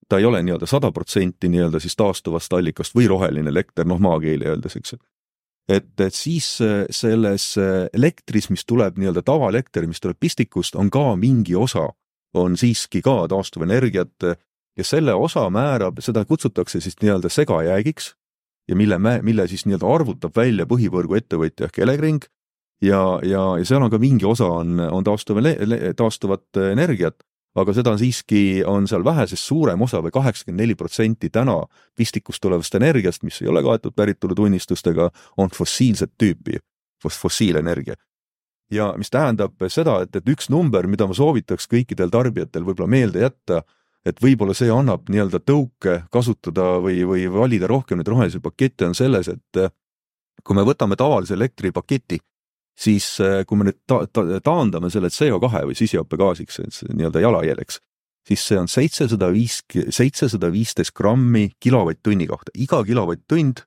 [0.09, 4.49] ta ei ole nii-öelda sada protsenti nii-öelda siis taastuvast allikast või roheline elekter, noh maakeeli
[4.51, 5.01] öeldes, eks ju
[5.71, 10.91] et, et siis äh, selles äh, elektris, mis tuleb nii-öelda tavaelekter, mis tuleb pistikust, on
[10.91, 11.89] ka mingi osa,
[12.35, 14.27] on siiski ka taastuvenergiat
[14.79, 18.15] ja selle osa määrab, seda kutsutakse siis nii-öelda segajäägiks
[18.71, 22.23] ja mille, mille siis nii-öelda arvutab välja põhivõrgu ettevõtja ehk Elering
[22.83, 25.43] ja, ja, ja seal on ka mingi osa on, on taastuv,
[25.99, 27.19] taastuvat energiat
[27.59, 31.57] aga seda siiski on seal vähe, sest suurem osa või kaheksakümmend neli protsenti täna
[31.99, 36.61] pistikust tulevast energiast, mis ei ole kaetud päritolutunnistustega, on fossiilset tüüpi,
[37.03, 37.95] fossiilenergia.
[38.71, 43.25] ja mis tähendab seda, et, et üks number, mida ma soovitaks kõikidel tarbijatel võib-olla meelde
[43.25, 43.65] jätta,
[44.07, 48.95] et võib-olla see annab nii-öelda tõuke kasutada või, või valida rohkem neid rohelisi pakette, on
[48.95, 49.63] selles, et
[50.45, 52.21] kui me võtame tavalise elektripaketi
[52.79, 56.61] siis äh, kui me nüüd ta-, ta-, taandame selle CO2 või süsihappegaasiks,
[56.93, 57.81] nii-öelda jalajäljeks,
[58.29, 62.55] siis see on seitsesada viis, seitsesada viisteist grammi kilovatt-tunni kohta.
[62.55, 63.65] iga kilovatt-tund,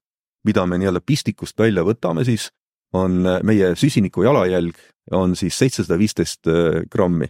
[0.47, 2.49] mida me nii-öelda pistikust välja võtame, siis
[2.93, 4.77] on äh, meie süsiniku jalajälg
[5.11, 7.27] on siis seitsesada viisteist äh, grammi.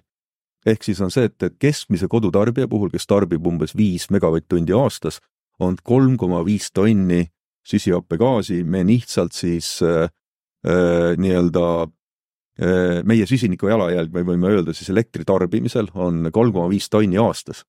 [0.66, 5.20] ehk siis on see, et, et keskmise kodutarbija puhul, kes tarbib umbes viis megavatt-tundi aastas,
[5.60, 7.26] on kolm koma viis tonni
[7.68, 9.82] süsihappegaasi me lihtsalt siis
[10.64, 16.90] nii-öelda äh, meie süsiniku jalajälg, me võime öelda siis elektri tarbimisel on kolm koma viis
[16.90, 17.64] tonni aastas,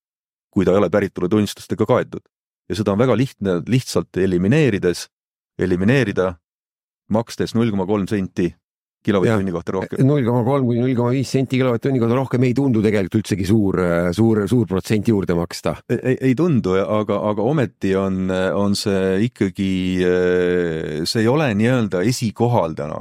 [0.53, 2.23] kui ta ei ole päritolutunnistustega kaetud.
[2.69, 5.07] ja seda on väga lihtne lihtsalt elimineerides,
[5.59, 6.33] elimineerida,
[7.09, 8.55] makstes null koma kolm senti
[9.05, 10.05] kilovatt-tunni kohta rohkem.
[10.07, 13.47] null koma kolm kuni null koma viis senti kilovatt-tunni kohta rohkem ei tundu tegelikult üldsegi
[13.49, 13.81] suur,
[14.15, 15.77] suur, suur protsent juurde maksta.
[15.91, 19.69] ei, ei tundu, aga, aga ometi on, on see ikkagi,
[21.05, 22.99] see ei ole nii-öelda esikohal täna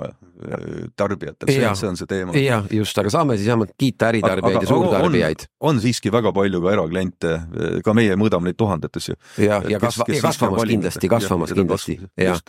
[0.97, 2.35] tarbijatel, see, see on see teema.
[2.39, 5.47] jah, just, aga saame siis vähemalt kiita äritarbijaid ja suurtarbijaid.
[5.61, 7.35] on siiski väga palju ka erakliente,
[7.87, 9.19] ka meie mõõdame neid tuhandetes ju.
[9.45, 12.43] ja, ja kasva-, kasvamas kindlasti, kasvamas kindlasti, jah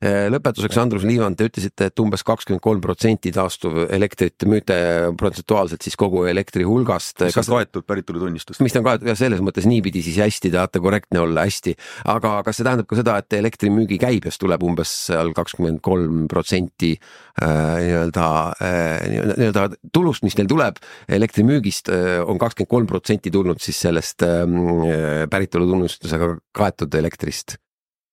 [0.00, 4.78] lõpetuseks, Andrus Liivand, te ütlesite, et umbes kakskümmend kolm protsenti taastuvelektrit müüte
[5.20, 7.20] protsentuaalselt siis kogu elektri hulgast.
[7.20, 8.62] mis on kaetud päritolutunnistust.
[8.64, 11.76] mis on kaetud ja selles mõttes niipidi siis hästi tahate korrektne olla, hästi.
[12.08, 16.94] aga kas see tähendab ka seda, et elektrimüügi käibest tuleb umbes seal kakskümmend kolm protsenti
[16.96, 21.92] äh, nii-öelda, äh, nii-öelda tulust, mis teil tuleb elektrimüügist
[22.24, 24.86] on kakskümmend kolm protsenti tulnud siis sellest ähm,
[25.28, 27.60] päritolutunnistusega kaetud elektrist?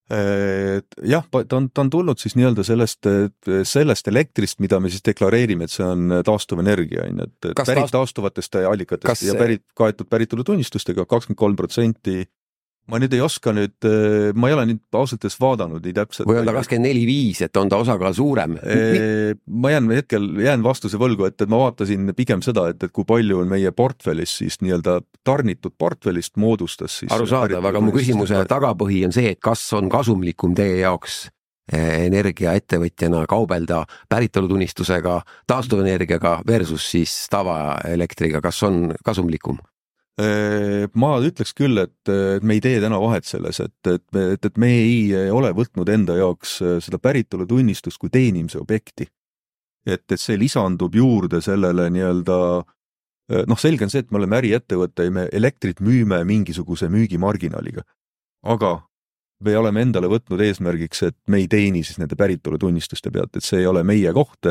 [0.08, 3.08] Jah, ta on, ta on tulnud siis nii-öelda sellest,
[3.68, 7.92] sellest elektrist, mida me siis deklareerime, et see on taastuvenergia, on ju, et pärit taast...
[7.92, 9.26] taastuvatest allikatest kas...
[9.28, 12.22] ja pärit, kaetud päritolutunnistustega kakskümmend kolm protsenti
[12.88, 16.28] ma nüüd ei oska nüüd, äh, ma ei ole nüüd ausalt öeldes vaadanud nii täpselt.
[16.28, 18.56] või on ta kakskümmend neli viis, et on ta osakaal suurem?
[19.46, 23.06] ma jään hetkel, jään vastuse võlgu, et, et ma vaatasin pigem seda, et, et kui
[23.08, 29.04] palju on meie portfellis siis nii-öelda tarnitud portfellist moodustas siis arusaadav, aga mu küsimuse tagapõhi
[29.08, 31.26] on see, et kas on kasumlikum teie jaoks
[31.72, 35.20] eh, energiaettevõtjana kaubelda päritolutunnistusega,
[35.50, 39.60] taastuvenergiaga versus siis tavaelektriga, kas on kasumlikum?
[40.18, 42.10] Ma ütleks küll, et
[42.42, 46.16] me ei tee täna vahet selles, et, et, et, et me ei ole võtnud enda
[46.18, 49.06] jaoks äh, seda päritolutunnistust kui teenimise objekti.
[49.86, 54.40] et, et see lisandub juurde sellele nii-öelda äh, noh, selge on see, et me oleme
[54.42, 57.86] äriettevõte ja me elektrit müüme mingisuguse müügimarginaaliga.
[58.42, 58.74] aga
[59.44, 63.62] me oleme endale võtnud eesmärgiks, et me ei teeni siis nende päritolutunnistuste pealt, et see
[63.62, 64.50] ei ole meie koht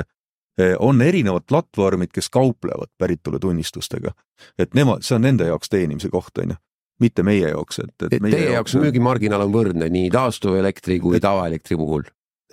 [0.79, 4.11] on erinevad platvormid, kes kauplevad päritolutunnistustega.
[4.59, 6.57] et nemad, see on nende jaoks teenimise koht, on ju,
[6.99, 8.15] mitte meie jaoks, et, et.
[8.21, 12.07] Teie jaoks müügimarginaal on võrdne nii taastuvelektri kui tavaelektri puhul?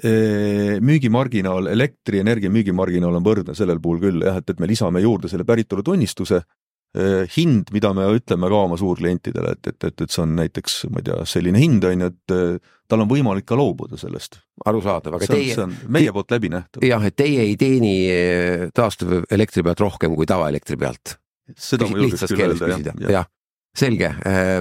[0.05, 5.31] Eh, müügimarginaal, elektrienergia müügimarginaal on võrdne sellel puhul küll jah, et, et me lisame juurde
[5.31, 6.64] selle päritolutunnistuse Eh,
[6.95, 11.03] hind, mida me ütleme ka oma suurklientidele, et, et, et, et see on näiteks, ma
[11.03, 14.39] ei tea, selline hind on ju, et eh, tal on võimalik ka loobuda sellest.
[14.65, 15.57] arusaadav, aga see on, teie.
[15.57, 16.87] see on meie te, poolt läbi nähtav.
[16.87, 21.17] jah, et teie ei teeni eh, taastuvelektri pealt rohkem kui tavaelektri pealt.
[21.59, 23.13] seda ma julgeks küll öelda, jah ja.
[23.19, 23.27] ja..
[23.75, 24.15] selge,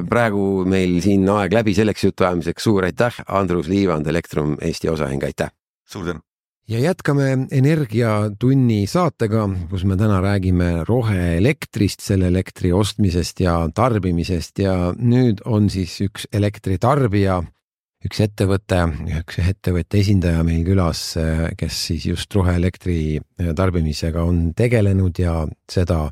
[0.09, 5.53] praegu meil siin aeg läbi selleks jutuajamiseks, suur aitäh, Andrus Liivand, Elektrum Eesti osaühing, aitäh!
[5.85, 6.25] suur tänu!
[6.69, 14.77] Ja jätkame Energiatunni saatega, kus me täna räägime roheelektrist, selle elektri ostmisest ja tarbimisest ja
[14.97, 17.41] nüüd on siis üks elektritarbija,
[18.07, 18.79] üks ettevõte,
[19.19, 21.03] üks ettevõtte esindaja meil külas,
[21.59, 23.19] kes siis just roheelektri
[23.55, 26.05] tarbimisega on tegelenud ja seda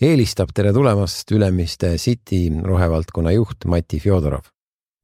[0.00, 0.54] eelistab.
[0.54, 4.48] tere tulemast, Ülemiste City rohevaldkonna juht Mati Fjodorov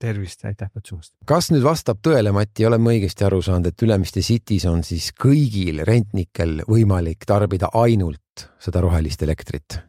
[0.00, 1.14] tervist, aitäh kutsumast.
[1.26, 5.10] kas nüüd vastab tõele, Mati, olen ma õigesti aru saanud, et Ülemiste City's on siis
[5.16, 9.80] kõigil rentnikel võimalik tarbida ainult seda rohelist elektrit?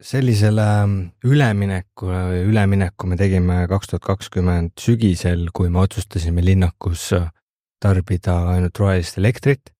[0.00, 0.94] sellisele ähm,
[1.28, 7.28] üleminekule või ülemineku me tegime kaks tuhat kakskümmend sügisel, kui me otsustasime linnakus äh,
[7.80, 9.72] tarbida ainult rohelist elektrit.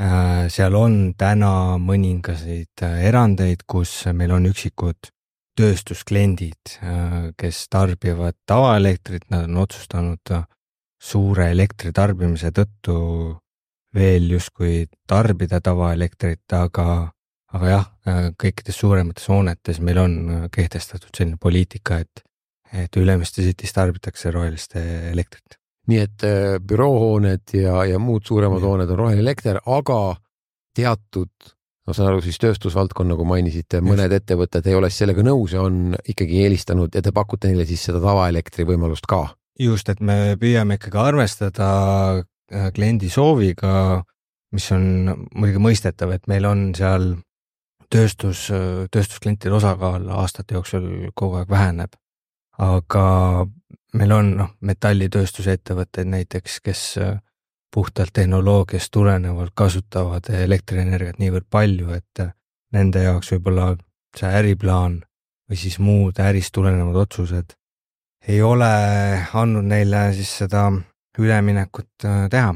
[0.00, 5.12] Äh, seal on täna mõningaseid äh, erandeid, kus meil on üksikud
[5.58, 10.46] tööstuskliendid, äh, kes tarbivad tavaelektrit, nad on otsustanud äh,
[10.98, 12.98] suure elektritarbimise tõttu
[13.94, 16.86] veel justkui tarbida tavaelektrit, aga,
[17.54, 20.16] aga jah, äh, kõikides suuremates hoonetes meil on
[20.54, 22.22] kehtestatud selline poliitika, et,
[22.72, 25.58] et Ülemiste City's tarbitakse rohelist elektrit.
[25.88, 26.24] nii et
[26.68, 28.66] büroohooned ja, ja muud suuremad ja.
[28.68, 30.18] hooned on roheline elekter, aga
[30.76, 31.54] teatud
[31.88, 35.62] ma saan aru, siis tööstusvaldkond, nagu mainisite, mõned ettevõtted ei ole siis sellega nõus ja
[35.64, 39.24] on ikkagi eelistanud ja te pakute neile siis seda tavaelektri võimalust ka?
[39.58, 41.68] just, et me püüame ikkagi arvestada
[42.20, 44.02] äh, kliendi sooviga,
[44.54, 44.84] mis on
[45.34, 47.08] muidugi mõistetav, et meil on seal
[47.90, 48.44] tööstus,
[48.92, 51.96] tööstusklientide osakaal aastate jooksul kogu aeg väheneb.
[52.58, 53.04] aga
[53.94, 56.82] meil on noh, metallitööstuse ettevõtteid näiteks, kes
[57.74, 62.24] puhtalt tehnoloogiast tulenevalt kasutavad elektrienergiat niivõrd palju, et
[62.72, 63.74] nende jaoks võib-olla
[64.16, 65.02] see äriplaan
[65.48, 67.58] või siis muud ärist tulenevad otsused
[68.28, 68.70] ei ole
[69.34, 70.68] andnud neile siis seda
[71.18, 72.54] üleminekut äh, teha.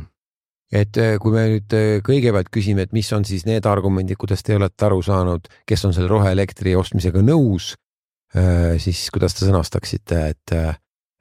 [0.72, 4.42] et äh, kui me nüüd äh, kõigepealt küsime, et mis on siis need argumendid, kuidas
[4.42, 7.74] te olete aru saanud, kes on selle roheelektri ostmisega nõus,
[8.80, 10.52] siis kuidas te sõnastaksite, et,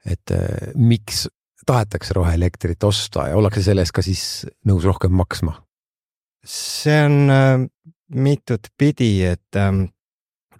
[0.08, 0.32] et
[0.80, 1.26] miks
[1.66, 4.24] tahetakse roheelektrit osta ja ollakse selle eest ka siis
[4.68, 5.58] nõus rohkem maksma?
[6.42, 7.60] see on äh,
[8.14, 9.84] mitut pidi, et ähm,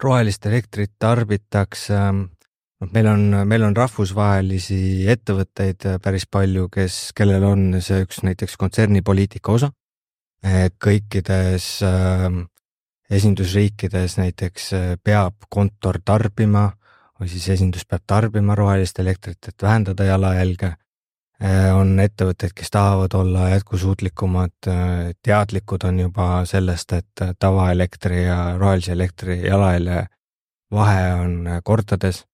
[0.03, 2.21] rohelist elektrit tarbitakse ähm,,
[2.79, 8.23] noh, meil on, meil on rahvusvahelisi ettevõtteid äh, päris palju, kes, kellel on see üks
[8.23, 9.73] näiteks kontsernipoliitika osa.
[10.83, 12.29] kõikides äh,
[13.11, 16.69] esindusriikides näiteks äh, peab kontor tarbima
[17.19, 20.82] või siis esindus peab tarbima rohelist elektrit, et vähendada jalajälge Äh,
[21.75, 28.93] on ettevõtteid, kes tahavad olla jätkusuutlikumad, äh, teadlikud on juba sellest, et tavaelektri ja rohelise
[28.93, 30.05] elektri jalajälje
[30.71, 32.25] vahe on kordades.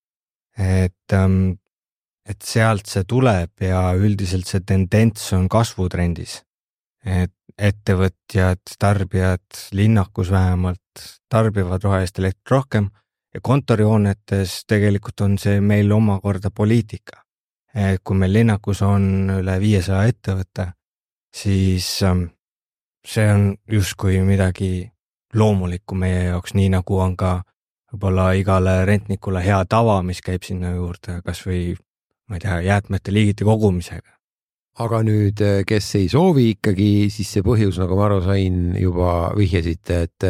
[0.59, 1.51] et, ähm,
[2.25, 6.43] et sealt see tuleb ja üldiselt see tendents on kasvutrendis.
[7.05, 9.41] et ettevõtjad, tarbijad
[9.71, 12.89] linnakus vähemalt tarbivad rohelist elektrit rohkem
[13.33, 17.23] ja kontorihoonetes tegelikult on see meil omakorda poliitika
[17.75, 20.71] et kui meil linnakus on üle viiesaja ettevõtte,
[21.33, 22.25] siis ähm,
[23.05, 24.89] see on justkui midagi
[25.33, 27.39] loomulikku meie jaoks, nii nagu on ka
[27.91, 31.75] võib-olla igale rentnikule hea tava, mis käib sinna juurde, kasvõi
[32.29, 34.15] ma ei tea, jäätmete liigiti kogumisega.
[34.79, 39.97] aga nüüd, kes ei soovi ikkagi, siis see põhjus, nagu ma aru sain, juba vihjasite,
[40.07, 40.27] et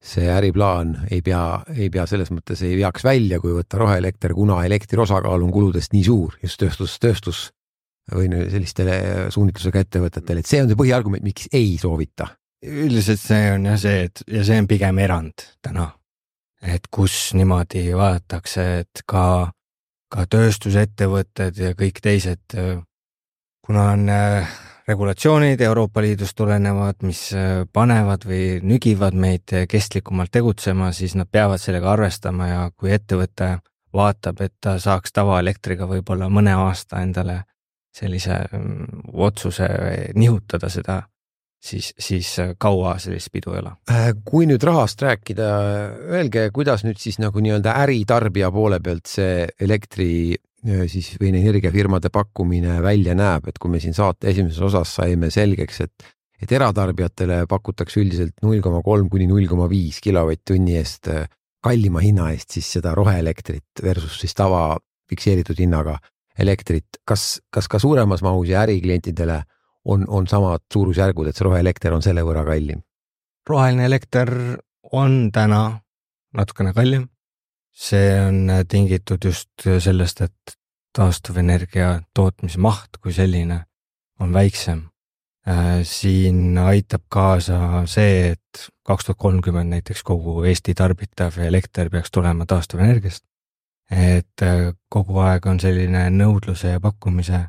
[0.00, 4.62] see äriplaan ei pea, ei pea selles mõttes ei veaks välja, kui võtta roheelekter, kuna
[4.64, 7.42] elektri osakaal on kuludest nii suur just tööstus, tööstus
[8.10, 8.96] või sellistele
[9.30, 12.30] suunitlusega ettevõtetele, et see on see põhiargument, miks ei soovita.
[12.64, 15.86] üldiselt see on jah see, et ja see on pigem erand täna,
[16.62, 19.52] et kus niimoodi vaadatakse, et ka,
[20.10, 22.56] ka tööstusettevõtted ja kõik teised,
[23.66, 24.58] kuna on äh,
[24.90, 31.62] regulatsioonid Euroopa Liidust tulenevad, mis äh, panevad või nügivad meid kestlikumalt tegutsema, siis nad peavad
[31.62, 33.56] sellega arvestama ja kui ettevõte
[33.94, 37.42] vaatab, et ta saaks tavaelektriga võib-olla mõne aasta endale
[37.96, 39.68] sellise mm, otsuse
[40.14, 41.00] nihutada seda,
[41.62, 43.72] siis, siis kaua sellist pidu ei ole.
[43.90, 45.48] Äh, kui nüüd rahast rääkida,
[46.12, 50.10] öelge, kuidas nüüd siis nagu nii-öelda äritarbija poole pealt see elektri
[50.60, 55.80] siis või energiafirmade pakkumine välja näeb, et kui me siin saate esimeses osas saime selgeks,
[55.86, 61.10] et et eratarbijatele pakutakse üldiselt null koma kolm kuni null koma viis kilovatt-tunni eest
[61.60, 64.78] kallima hinna eest siis seda roheelektrit versus siis tava
[65.10, 65.98] fikseeritud hinnaga
[66.38, 67.00] elektrit.
[67.04, 69.42] kas, kas ka suuremas mahus ja äriklientidele
[69.84, 72.80] on, on samad suurusjärgud, et see roheelekter on selle võrra kallim?
[73.48, 74.30] roheline elekter
[74.92, 75.80] on täna
[76.36, 77.08] natukene kallim,
[77.80, 80.56] see on tingitud just sellest, et
[80.96, 83.62] taastuvenergia tootmismaht kui selline
[84.20, 84.82] on väiksem.
[85.48, 92.10] Äh, siin aitab kaasa see, et kaks tuhat kolmkümmend näiteks kogu Eesti tarbitav elekter peaks
[92.10, 93.24] tulema taastuvenergiast.
[93.90, 97.40] et äh, kogu aeg on selline nõudluse ja pakkumise,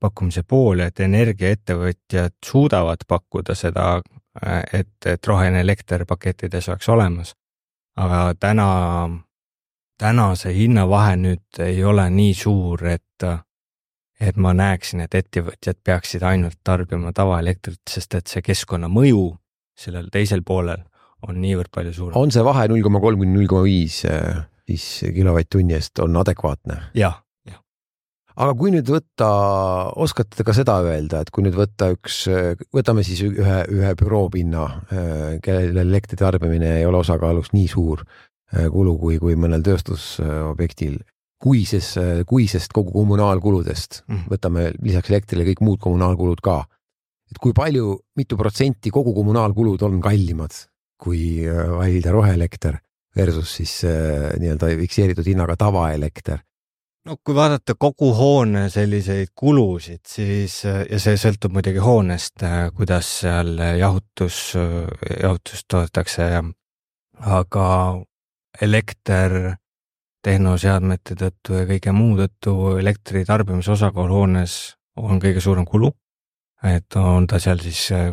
[0.00, 4.02] pakkumise pool, et energiaettevõtjad suudavad pakkuda seda,
[4.44, 7.34] äh, et, et roheline elekter pakettides oleks olemas.
[7.96, 8.66] aga täna
[9.98, 13.26] täna see hinnavahe nüüd ei ole nii suur, et,
[14.20, 19.26] et ma näeksin, et ettevõtjad peaksid ainult tarbima tavaelektrit, sest et see keskkonnamõju
[19.78, 20.84] sellel teisel poolel
[21.26, 22.18] on niivõrd palju suurem.
[22.18, 24.04] on see vahe null koma kolm kuni null koma viis
[24.68, 24.84] siis
[25.14, 27.10] kilovatt-tunni eest on adekvaatne ja,?
[27.10, 27.16] jah,
[27.50, 27.58] jah.
[28.36, 29.28] aga kui nüüd võtta,
[29.98, 32.20] oskate te ka seda öelda, et kui nüüd võtta üks,
[32.74, 34.66] võtame siis ühe, ühe büroopinna,
[35.42, 38.27] kellel elektri tarbimine ei ole osakaalus nii suur Äh,
[38.72, 40.98] kulu kui, kui mõnel tööstusobjektil.
[41.38, 46.64] kuises, äh, kuisest kogu kommunaalkuludest mm., võtame lisaks elektrile kõik muud kommunaalkulud ka.
[47.30, 50.50] et kui palju, mitu protsenti kogu kommunaalkulud on kallimad,
[50.98, 52.80] kui äh, valida roheelekter
[53.16, 53.82] versus siis
[54.38, 56.42] nii-öelda fikseeritud hinnaga tavaelekter
[57.06, 62.42] no kui vaadata kogu hoone selliseid kulusid, siis ja see sõltub muidugi hoonest,
[62.76, 64.52] kuidas seal jahutus,
[65.22, 66.42] jahutust toodetakse ja
[67.18, 67.66] aga
[68.62, 69.56] elekter
[70.24, 74.56] tehnoseadmete tõttu ja kõige muu tõttu elektri tarbimise osakaal hoones
[74.98, 75.92] on kõige suurem kulu.
[76.64, 78.10] et on ta seal siis äh,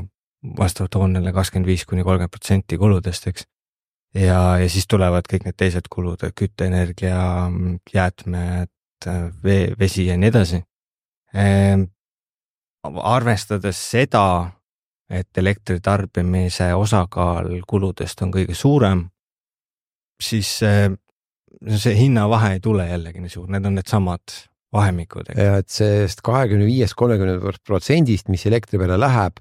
[0.57, 3.47] vastavalt hoonele kakskümmend viis kuni kolmkümmend protsenti kuludest, eks.
[4.13, 7.49] ja, ja siis tulevad kõik need teised kulud, kütteenergia,
[7.93, 8.69] jäätmed,
[9.43, 10.61] vee, vesi ja nii edasi
[11.33, 11.89] ehm,.
[12.85, 14.51] arvestades seda,
[15.09, 19.07] et elektri tarbimise osakaal kuludest on kõige suurem
[20.21, 24.35] siis see hinnavahe ei tule jällegi nii suur, need on needsamad
[24.75, 25.31] vahemikud.
[25.35, 29.39] ja et sellest kahekümne viiest, kolmekümne protsendist, mis elektri peale läheb,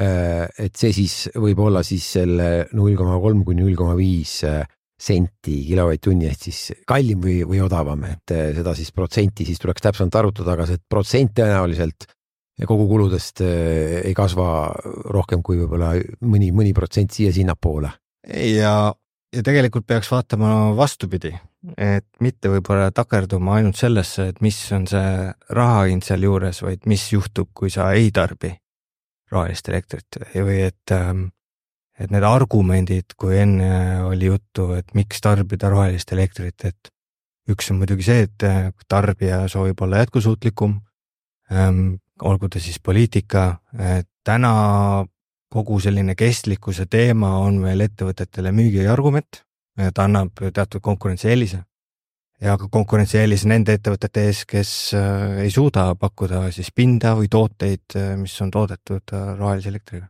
[0.00, 4.38] äh, et see siis võib olla siis selle null koma kolm kuni null koma viis
[4.48, 4.64] äh,
[4.96, 10.16] senti kilovatt-tunni eest siis kallim või, või odavam, et seda siis protsenti siis tuleks täpsemalt
[10.16, 12.06] arutada, aga see protsent tõenäoliselt
[12.64, 14.70] kogu kuludest ei kasva
[15.12, 15.90] rohkem kui võib-olla
[16.24, 17.90] mõni, mõni protsent siia-sinnapoole.
[18.56, 18.72] ja
[19.36, 21.32] ja tegelikult peaks vaatama vastupidi,
[21.76, 27.50] et mitte võib-olla takerduma ainult sellesse, et mis on see rahahind sealjuures, vaid mis juhtub,
[27.54, 28.54] kui sa ei tarbi
[29.32, 30.20] rohelist elektrit.
[30.34, 31.28] Või et, ähm,
[31.98, 36.92] et need argumendid, kui enne oli juttu, et miks tarbida rohelist elektrit, et
[37.50, 40.80] üks on muidugi see, et äh, tarbija soovib olla jätkusuutlikum,
[41.52, 43.58] ähm, olgu ta siis poliitika,
[44.24, 44.52] täna
[45.52, 49.42] kogu selline kestlikkuse teema on veel ettevõtetele müügiargument,
[49.76, 51.62] ta annab teatud konkurentsieelise
[52.42, 57.86] ja ka konkurentsieelis nende ettevõtete ees, kes äh, ei suuda pakkuda siis pinda või tooteid,
[57.96, 60.08] äh, mis on toodetud äh, rohelise elektriga.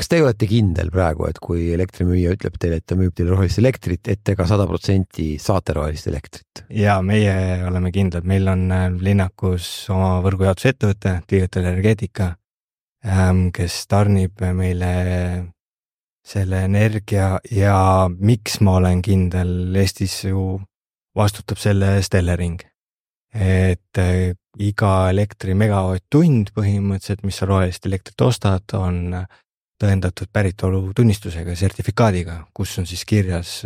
[0.00, 3.60] kas te olete kindel praegu, et kui elektrimüüja ütleb teile, et ta müüb teile rohelist
[3.60, 6.64] elektrit, et te ka sada protsenti saate rohelist elektrit?
[6.72, 7.34] ja meie
[7.68, 8.68] oleme kindlad, meil on
[9.00, 12.34] linnakus oma võrgujaotusettevõte, Tiivet Energeetika
[13.00, 14.90] kes tarnib meile
[16.26, 20.60] selle energia ja miks ma olen kindel, Eestis ju
[21.16, 22.60] vastutab selle eest Elering.
[23.30, 29.14] et äh, iga elektri megavatt-tund põhimõtteliselt, mis sa rohelist elektrit ostad, on
[29.80, 33.62] tõendatud päritolu tunnistusega, sertifikaadiga, kus on siis kirjas,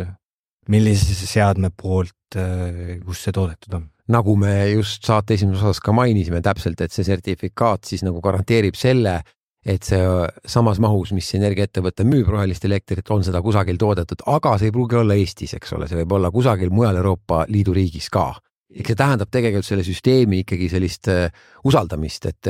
[0.73, 5.93] millise seadme poolt, äh, kus see toodetud on nagu me just saate esimeses osas ka
[5.95, 9.17] mainisime täpselt, et see sertifikaat siis nagu garanteerib selle,
[9.65, 10.01] et see
[10.49, 14.99] samas mahus, mis energiaettevõte müüb rohelist elektrit, on seda kusagil toodetud, aga see ei pruugi
[14.99, 18.33] olla Eestis, eks ole, see võib olla kusagil mujal Euroopa Liidu riigis ka.
[18.75, 21.25] eks see tähendab tegelikult selle süsteemi ikkagi sellist uh,
[21.65, 22.49] usaldamist, et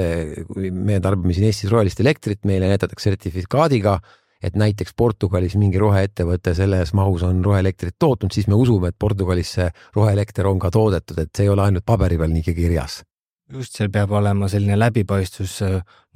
[0.50, 4.00] kui me tarbime siin Eestis rohelist elektrit, meile näidatakse sertifikaadiga,
[4.46, 9.56] et näiteks Portugalis mingi roheettevõte selles mahus on roheelektrit tootnud, siis me usume, et Portugalis
[9.58, 13.02] see roheelekter on ka toodetud, et see ei ole ainult paberi peal nii kirjas
[13.52, 15.60] just, seal peab olema selline läbipaistvus,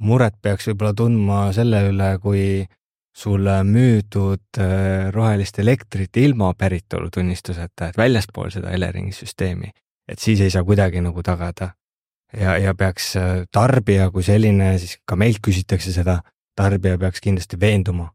[0.06, 2.44] muret peaks võib-olla tundma selle üle, kui
[3.16, 9.72] sulle müüdud äh, rohelist elektrit ilma päritolutunnistuseta, et väljaspool seda Eleringi süsteemi,
[10.08, 11.72] et siis ei saa kuidagi nagu tagada.
[12.40, 16.20] ja, ja peaks äh, tarbija kui selline, siis ka meilt küsitakse seda,
[16.56, 18.12] tarbija peaks kindlasti veenduma,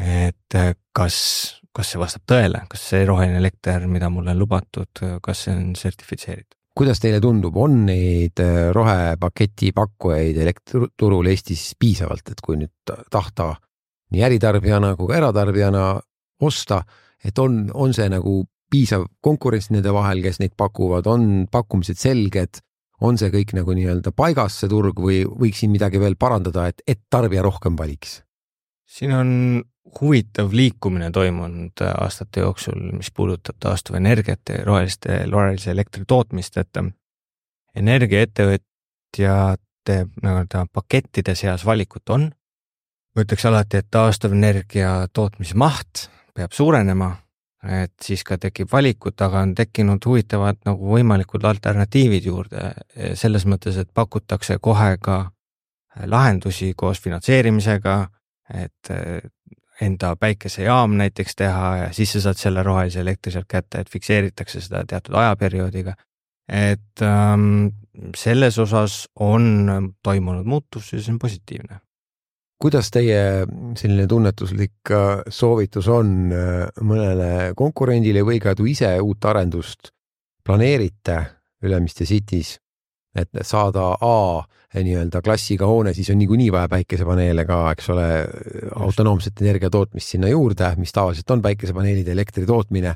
[0.00, 1.16] et äh, kas,
[1.76, 5.74] kas see vastab tõele, kas see roheline elekter, mida mulle on lubatud, kas see on
[5.78, 12.94] sertifitseeritud kuidas teile tundub, on neid äh, rohepaketi pakkujaid elektriturul Eestis piisavalt, et kui nüüd
[13.12, 13.50] tahta
[14.14, 15.84] nii äritarbijana kui ka eratarbijana
[16.46, 16.80] osta,
[17.24, 18.40] et on, on see nagu
[18.70, 22.62] piisav konkurents nende vahel, kes neid pakuvad, on pakkumised selged,
[23.04, 26.84] on see kõik nagu nii-öelda paigas, see turg või võiks siin midagi veel parandada, et,
[26.86, 28.20] et tarbija rohkem valiks?
[28.90, 29.62] Siin on
[30.00, 36.78] huvitav liikumine toimunud aastate jooksul, mis puudutab taastuvenergiat ja roheliste, rohelise elektri tootmist, et
[37.76, 42.32] energiaettevõtjate nii-öelda pakettide seas valikut on.
[43.16, 47.16] ma ütleks alati, et taastuvenergia tootmise maht peab suurenema,
[47.66, 52.72] et siis ka tekib valikut, aga on tekkinud huvitavad nagu võimalikud alternatiivid juurde
[53.18, 55.30] selles mõttes, et pakutakse kohe ka
[56.06, 58.08] lahendusi koos finantseerimisega,
[58.54, 58.90] et
[59.80, 64.60] enda päikesejaam näiteks teha ja siis sa saad selle rohelise elektri sealt kätte, et fikseeritakse
[64.60, 65.94] seda teatud ajaperioodiga.
[66.50, 67.66] et ähm,
[68.16, 71.80] selles osas on toimunud muutus ja see on positiivne.
[72.58, 73.46] kuidas teie
[73.76, 79.94] selline tunnetuslik äh, soovitus on äh, mõnele konkurendile või ka kui ise uut arendust
[80.44, 81.24] planeerite
[81.62, 82.56] Ülemiste City's,
[83.14, 84.42] et saada A
[84.74, 88.06] nii-öelda klassiga hoone, siis on niikuinii vaja päikesepaneele ka, eks ole,
[88.78, 92.94] autonoomset energia tootmist sinna juurde, mis tavaliselt on päikesepaneelide elektri tootmine.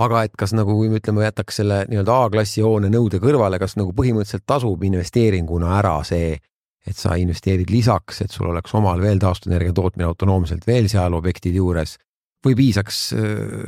[0.00, 4.46] aga et kas nagu ütleme, jätaks selle nii-öelda A-klassi hoone nõude kõrvale, kas nagu põhimõtteliselt
[4.48, 6.38] tasub investeeringuna ära see,
[6.86, 11.60] et sa investeerid lisaks, et sul oleks omal veel taastuvenergia tootmine autonoomselt veel seal objektide
[11.60, 11.98] juures
[12.46, 13.02] või piisaks,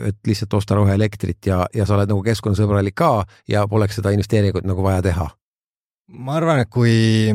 [0.09, 4.65] et lihtsalt osta roheelektrit ja, ja sa oled nagu keskkonnasõbralik ka ja poleks seda investeeringut
[4.65, 5.29] nagu vaja teha
[6.13, 7.33] ma arvan, et kui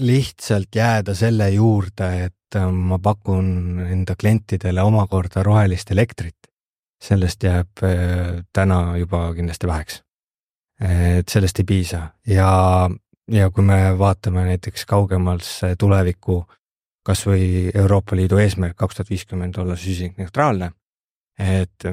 [0.00, 6.50] lihtsalt jääda selle juurde, et äh, ma pakun enda klientidele omakorda rohelist elektrit,
[7.02, 10.02] sellest jääb äh, täna juba kindlasti väheks.
[10.84, 12.90] et sellest ei piisa ja,
[13.30, 16.40] ja kui me vaatame näiteks kaugemasse tulevikku,
[17.06, 20.72] kasvõi Euroopa Liidu eesmärk kaks tuhat viiskümmend olla süsinikneutraalne,
[21.38, 21.86] et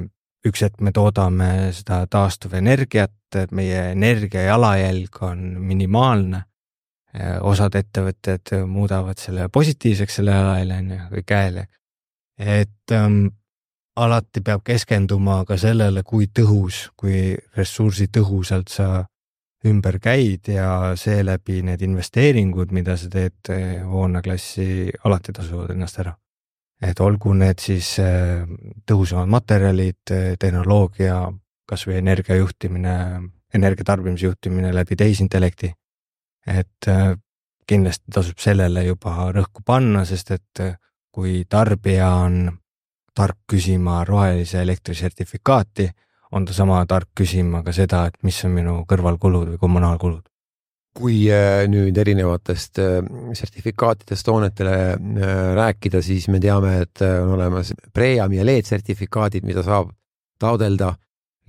[0.48, 3.14] üks hetk me toodame seda taastuvenergiat,
[3.52, 6.44] meie energia jalajälg on minimaalne.
[7.44, 11.66] osad ettevõtted muudavad selle positiivseks, selle jalajälje on ju, kõik käele.
[12.40, 13.26] et ähm,
[13.96, 19.06] alati peab keskenduma ka sellele, kui tõhus, kui ressursitõhusalt sa
[19.68, 23.52] ümber käid ja seeläbi need investeeringud, mida sa teed
[23.84, 26.16] hooneklassi, alati tasuvad ennast ära
[26.82, 28.42] et olgu need siis äh,
[28.90, 31.24] tõhusamad materjalid, äh, tehnoloogia,
[31.70, 32.96] kasvõi energia juhtimine,
[33.54, 35.74] energia tarbimise juhtimine läbi tehisintellekti.
[36.48, 37.16] et äh,
[37.68, 40.62] kindlasti tasub sellele juba rõhku panna, sest et
[41.12, 42.50] kui tarbija on
[43.14, 45.90] tark küsima rohelise elektri sertifikaati,
[46.32, 50.32] on ta sama tark küsima ka seda, et mis on minu kõrvalkulud või kommunaalkulud
[50.98, 53.00] kui äh, nüüd erinevatest äh,
[53.38, 59.64] sertifikaatidest hoonetele äh, rääkida, siis me teame, et on olemas Preami ja LED sertifikaadid, mida
[59.64, 59.94] saab
[60.42, 60.94] taodelda.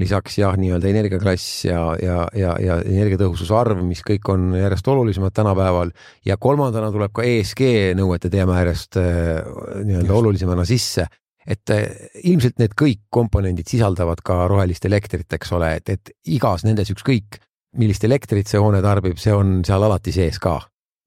[0.00, 5.34] Lisaks jah, nii-öelda energiaklass ja, ja, ja, ja energiatõhususe arv, mis kõik on järjest olulisemad
[5.36, 5.92] tänapäeval.
[6.26, 11.06] Ja kolmandana tuleb ka ESG nõuete teema järjest nii-öelda olulisemana sisse.
[11.42, 11.72] Et
[12.22, 17.40] ilmselt need kõik komponendid sisaldavad ka rohelist elektrit, eks ole, et, et igas nendes ükskõik
[17.78, 20.60] millist elektrit see hoone tarbib, see on seal alati sees ka.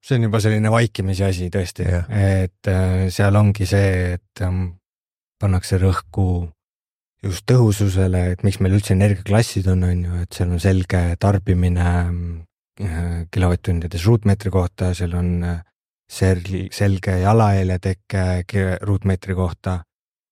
[0.05, 4.67] see on juba selline vaikimisi asi tõesti, et äh, seal ongi see, et ähm,
[5.41, 6.45] pannakse rõhku
[7.26, 11.88] just tõhususele, et miks meil üldse energiaklassid on, on ju, et seal on selge tarbimine
[11.89, 12.99] äh,
[13.34, 15.59] kilovatt-tundides ruutmeetri kohta, seal on äh,
[16.11, 19.82] sel-, selge jalajälje teke ruutmeetri kohta.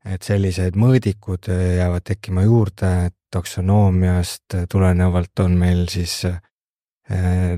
[0.04, 6.26] et sellised mõõdikud jäävad tekkima juurde, et taksonoomiast tulenevalt on meil siis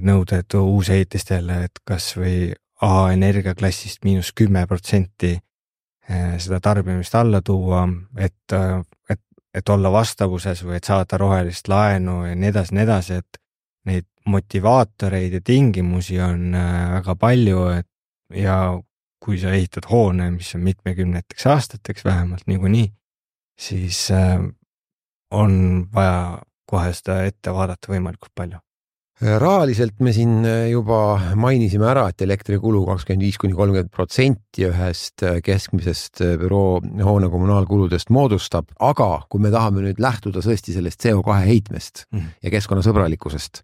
[0.06, 2.54] nõuded uusehitistele, et kasvõi
[2.86, 5.32] A energiaklassist miinus kümme protsenti
[6.38, 7.86] seda tarbimist alla tuua,
[8.20, 8.54] et,
[9.56, 13.40] et, olla vastavuses või et saada rohelist laenu ja nii edasi, nii edasi, et
[13.90, 17.90] neid motivaatoreid ja tingimusi on eh, väga palju, et
[18.42, 18.58] ja
[19.22, 22.90] kui sa ehitad hoone, mis on mitmekümneteks aastateks vähemalt niikuinii,
[23.60, 24.38] siis eh,
[25.32, 25.56] on
[25.94, 28.65] vaja kohe seda ette vaadata võimalikult palju
[29.22, 35.24] rahaliselt me siin äh, juba mainisime ära, et elektrikulu kakskümmend viis kuni kolmkümmend protsenti ühest
[35.24, 41.00] äh, keskmisest äh, büroo hoone kommunaalkuludest moodustab, aga kui me tahame nüüd lähtuda tõesti sellest
[41.06, 42.36] CO2 heitmest mm.
[42.44, 43.64] ja keskkonnasõbralikkusest,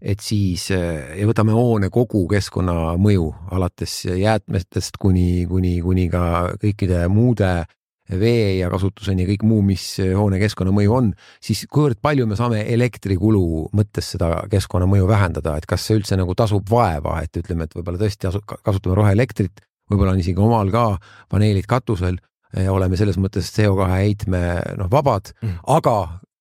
[0.00, 7.66] et siis ja võtame hoone kogu keskkonnamõju alates jäätmetest kuni, kuni, kuni ka kõikide muude
[8.10, 9.84] vee ja kasutuseni ja kõik muu, mis
[10.16, 11.10] hoone keskkonnamõju on,
[11.42, 16.36] siis kuivõrd palju me saame elektrikulu mõttes seda keskkonnamõju vähendada, et kas see üldse nagu
[16.38, 20.86] tasub vaeva, et ütleme, et võib-olla tõesti asu, kasutame roheelektrit, võib-olla on isegi omal ka
[21.32, 22.20] paneelid katusel
[22.56, 24.42] ja oleme selles mõttes CO2 heitme
[24.78, 25.96] noh, vabad mm., aga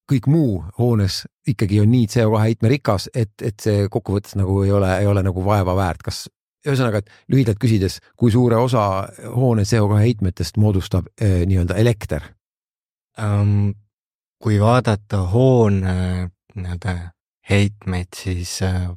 [0.09, 4.91] kõik muu hoones ikkagi on nii CO2 heitmerikas, et, et see kokkuvõttes nagu ei ole,
[5.01, 6.25] ei ole nagu vaeva väärt, kas
[6.65, 12.29] ühesõnaga, et lühidalt küsides, kui suure osa hoone CO2 heitmetest moodustab eh, nii-öelda elekter
[13.21, 13.73] um,?
[14.45, 15.93] kui vaadata hoone
[16.55, 16.95] nii-öelda
[17.49, 18.89] heitmeid, siis äh,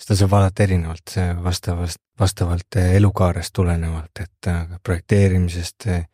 [0.00, 6.04] seda saab vaadata erinevalt, vastavast, vastavalt elukaarest tulenevalt, et äh, projekteerimisest äh,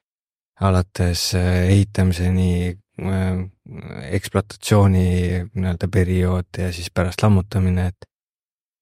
[0.60, 2.76] alates ehitamiseni
[4.10, 5.08] ekspluatatsiooni
[5.54, 8.07] nii-öelda periood ja siis pärast lammutamine, et Eh,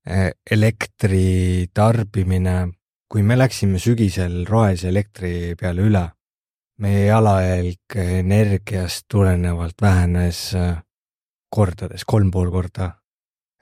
[0.06, 2.56] elektri tarbimine,
[3.10, 6.04] kui me läksime sügisel rohelise elektri peale üle,
[6.82, 10.76] meie jalajälg energiast tulenevalt vähenes eh,
[11.50, 12.92] kordades, kolm pool korda.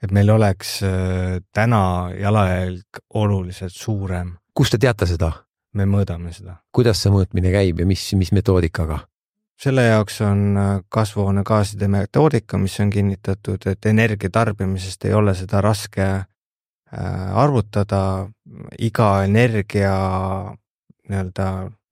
[0.03, 4.35] et meil oleks eh, täna jalajälg oluliselt suurem.
[4.53, 5.31] kust te teate seda?
[5.73, 6.59] me mõõdame seda.
[6.71, 8.99] kuidas see mõõtmine käib ja mis, mis metoodikaga?
[9.57, 16.25] selle jaoks on kasvuhoonegaaside metoodika, mis on kinnitatud, et energia tarbimisest ei ole seda raske
[16.91, 18.27] arvutada,
[18.79, 19.95] iga energia
[21.09, 21.47] nii-öelda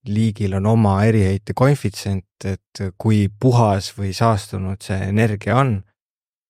[0.08, 5.76] liigil on oma eriheite koefitsient, et kui puhas või saastunud see energia on.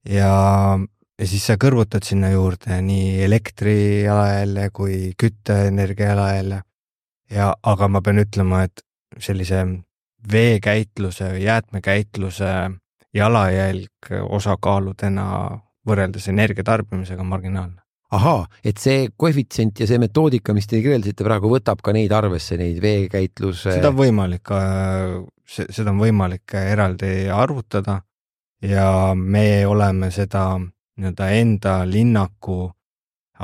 [0.09, 0.76] Ja,
[1.18, 6.62] ja siis sa kõrvutad sinna juurde nii elektri jalajälje kui kütteenergia jalajälje.
[7.30, 8.82] ja, aga ma pean ütlema, et
[9.18, 9.64] sellise
[10.32, 12.51] veekäitluse või jäätmekäitluse
[13.14, 15.26] jalajälg osakaaludena
[15.86, 17.84] võrreldes energia tarbimisega on marginaalne
[18.15, 22.59] ahaa, et see koefitsient ja see metoodika, mis te kirjeldasite praegu, võtab ka neid arvesse,
[22.61, 23.79] neid veekäitluse.
[23.79, 24.53] seda on võimalik,
[25.49, 28.01] seda on võimalik eraldi arvutada
[28.65, 32.69] ja me oleme seda nii-öelda enda linnaku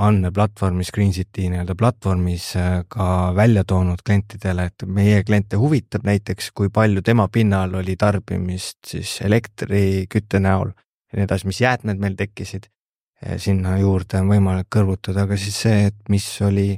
[0.01, 6.53] andmeplatvormis, Green City nii-öelda platvormis äh, ka välja toonud klientidele, et meie kliente huvitab näiteks,
[6.55, 11.99] kui palju tema pinnal oli tarbimist siis elektri, kütte näol ja nii edasi, mis jäätmed
[11.99, 12.71] meil tekkisid
[13.37, 16.73] sinna juurde on võimalik kõrvutada ka siis see, et mis oli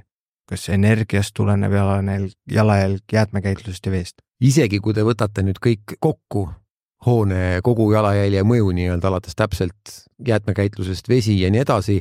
[0.53, 4.23] kas energiast tulenev jalajälg, jalajälg jäätmekäitlusest ja veest.
[4.43, 6.49] isegi kui te võtate nüüd kõik kokku,
[7.07, 9.95] hoone kogu jalajälje mõju nii-öelda alates täpselt
[10.27, 12.01] jäätmekäitlusest, vesi ja nii edasi,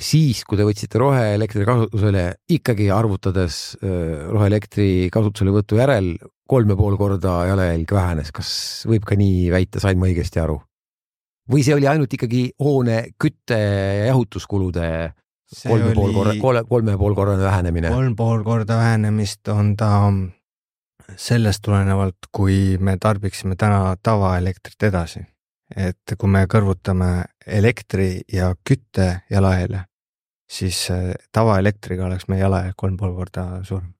[0.00, 6.14] siis kui te võtsite roheelektri kasutusele, ikkagi arvutades roheelektri kasutuselevõtu järel
[6.48, 8.50] kolm ja pool korda jalajälg vähenes, kas
[8.88, 10.60] võib ka nii väita, sain ma õigesti aru?
[11.52, 14.88] Või see oli ainult ikkagi hoone kütte ja jahutuskulude
[15.62, 17.90] kolme pool korra, kolme, kolme pool korrane vähenemine?
[17.94, 19.90] kolm pool korda vähenemist on ta
[21.16, 25.22] sellest tulenevalt, kui me tarbiksime täna tavaelektrit edasi.
[25.76, 29.80] et kui me kõrvutame elektri ja kütte jalajälje,
[30.50, 33.92] siis äh, tavaelektriga oleks meie jalajälg kolm pool korda suurem.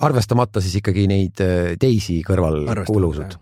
[0.00, 3.36] arvestamata siis ikkagi neid äh, teisi kõrvalkulusid?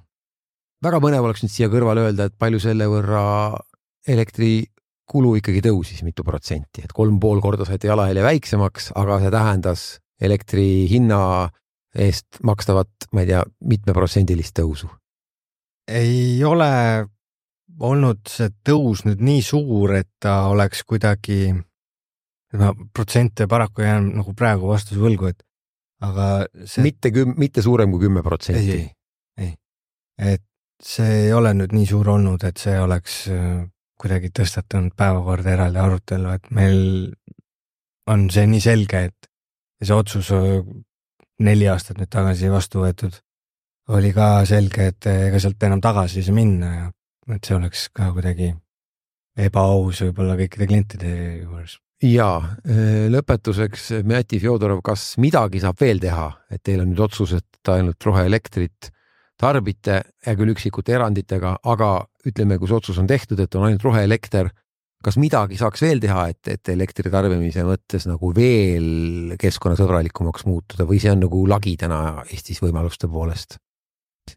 [0.82, 3.24] Väga põnev oleks nüüd siia kõrvale öelda, et palju selle võrra
[4.08, 9.84] elektrikulu ikkagi tõusis, mitu protsenti, et kolm pool korda saite jalajälje väiksemaks, aga see tähendas
[10.22, 11.22] elektri hinna
[11.98, 14.90] eest makstavat, ma ei tea, mitmeprotsendilist tõusu?
[15.92, 16.70] ei ole
[17.82, 21.50] olnud see tõus nüüd nii suur, et ta oleks kuidagi,
[22.54, 25.42] no protsente paraku jään nagu praegu vastuse võlgu, et
[26.06, 26.28] aga
[26.64, 26.84] see.
[26.86, 28.78] mitte küm-, mitte suurem kui kümme protsenti?
[29.42, 29.52] ei,
[30.22, 30.44] et
[30.84, 33.62] see ei ole nüüd nii suur olnud, et see oleks äh,
[34.00, 36.80] kuidagi tõstatanud päevakorda eraldi arutelu, et meil
[38.10, 39.30] on see nii selge, et
[39.82, 40.58] see otsus äh,
[41.42, 43.14] neli aastat nüüd tagasi vastu võetud,
[43.94, 46.90] oli ka selge, et ega sealt enam tagasi ei saa minna ja
[47.34, 48.50] et see oleks ka kuidagi
[49.38, 51.12] ebaaus võib-olla kõikide klientide
[51.44, 51.78] juures.
[52.02, 57.36] ja äh, lõpetuseks, Mati Fjodorov, kas midagi saab veel teha, et teil on nüüd otsus,
[57.38, 58.90] et ainult roheelektrit
[59.42, 61.94] tarbite, hea küll üksikute eranditega, aga
[62.28, 64.52] ütleme, kui see otsus on tehtud, et on ainult roheelekter,
[65.02, 71.02] kas midagi saaks veel teha, et, et elektri tarbimise mõttes nagu veel keskkonnasõbralikumaks muutuda või
[71.02, 73.58] see on nagu lagi täna Eestis võimaluste poolest?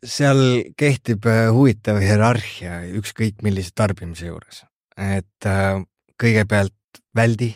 [0.01, 0.39] seal
[0.78, 4.64] kehtib äh, huvitav hierarhia ükskõik millise tarbimise juures,
[4.97, 5.78] et äh,
[6.22, 7.51] kõigepealt väldi,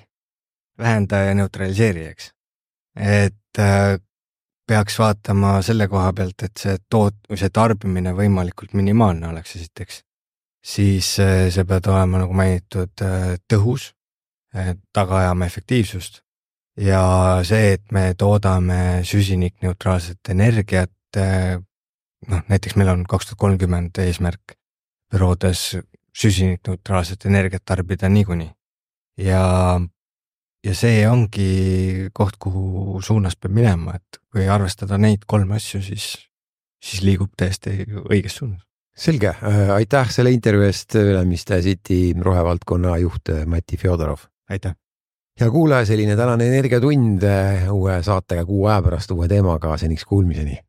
[0.79, 2.29] vähenda ja neutraliseeri, eks.
[2.95, 3.97] et äh,
[4.69, 10.03] peaks vaatama selle koha pealt, et see toot-, see tarbimine võimalikult minimaalne oleks esiteks.
[10.59, 13.03] siis see peab olema, nagu mainitud,
[13.49, 13.93] tõhus,
[14.93, 16.21] taga ajama efektiivsust
[16.79, 17.01] ja
[17.47, 21.19] see, et me toodame süsinikneutraalset energiat
[22.27, 24.55] noh, näiteks meil on kaks tuhat kolmkümmend eesmärk
[25.11, 25.77] büroodes
[26.17, 28.51] süsinikneutraalset energiat tarbida niikuinii.
[29.17, 29.81] ja,
[30.65, 36.11] ja see ongi koht, kuhu suunas peab minema, et kui arvestada neid kolme asju, siis,
[36.83, 38.65] siis liigub täiesti õiges suunas.
[38.99, 44.27] selge, äh, aitäh selle intervjuu eest, Ülemiste City rohevaldkonna juht äh, Mati Fjodorov.
[44.49, 44.75] aitäh!
[45.39, 47.23] hea kuulaja, selline tänane Energiatund
[47.71, 50.59] uue saatega kuu aja pärast uue teemaga, seniks kuulmiseni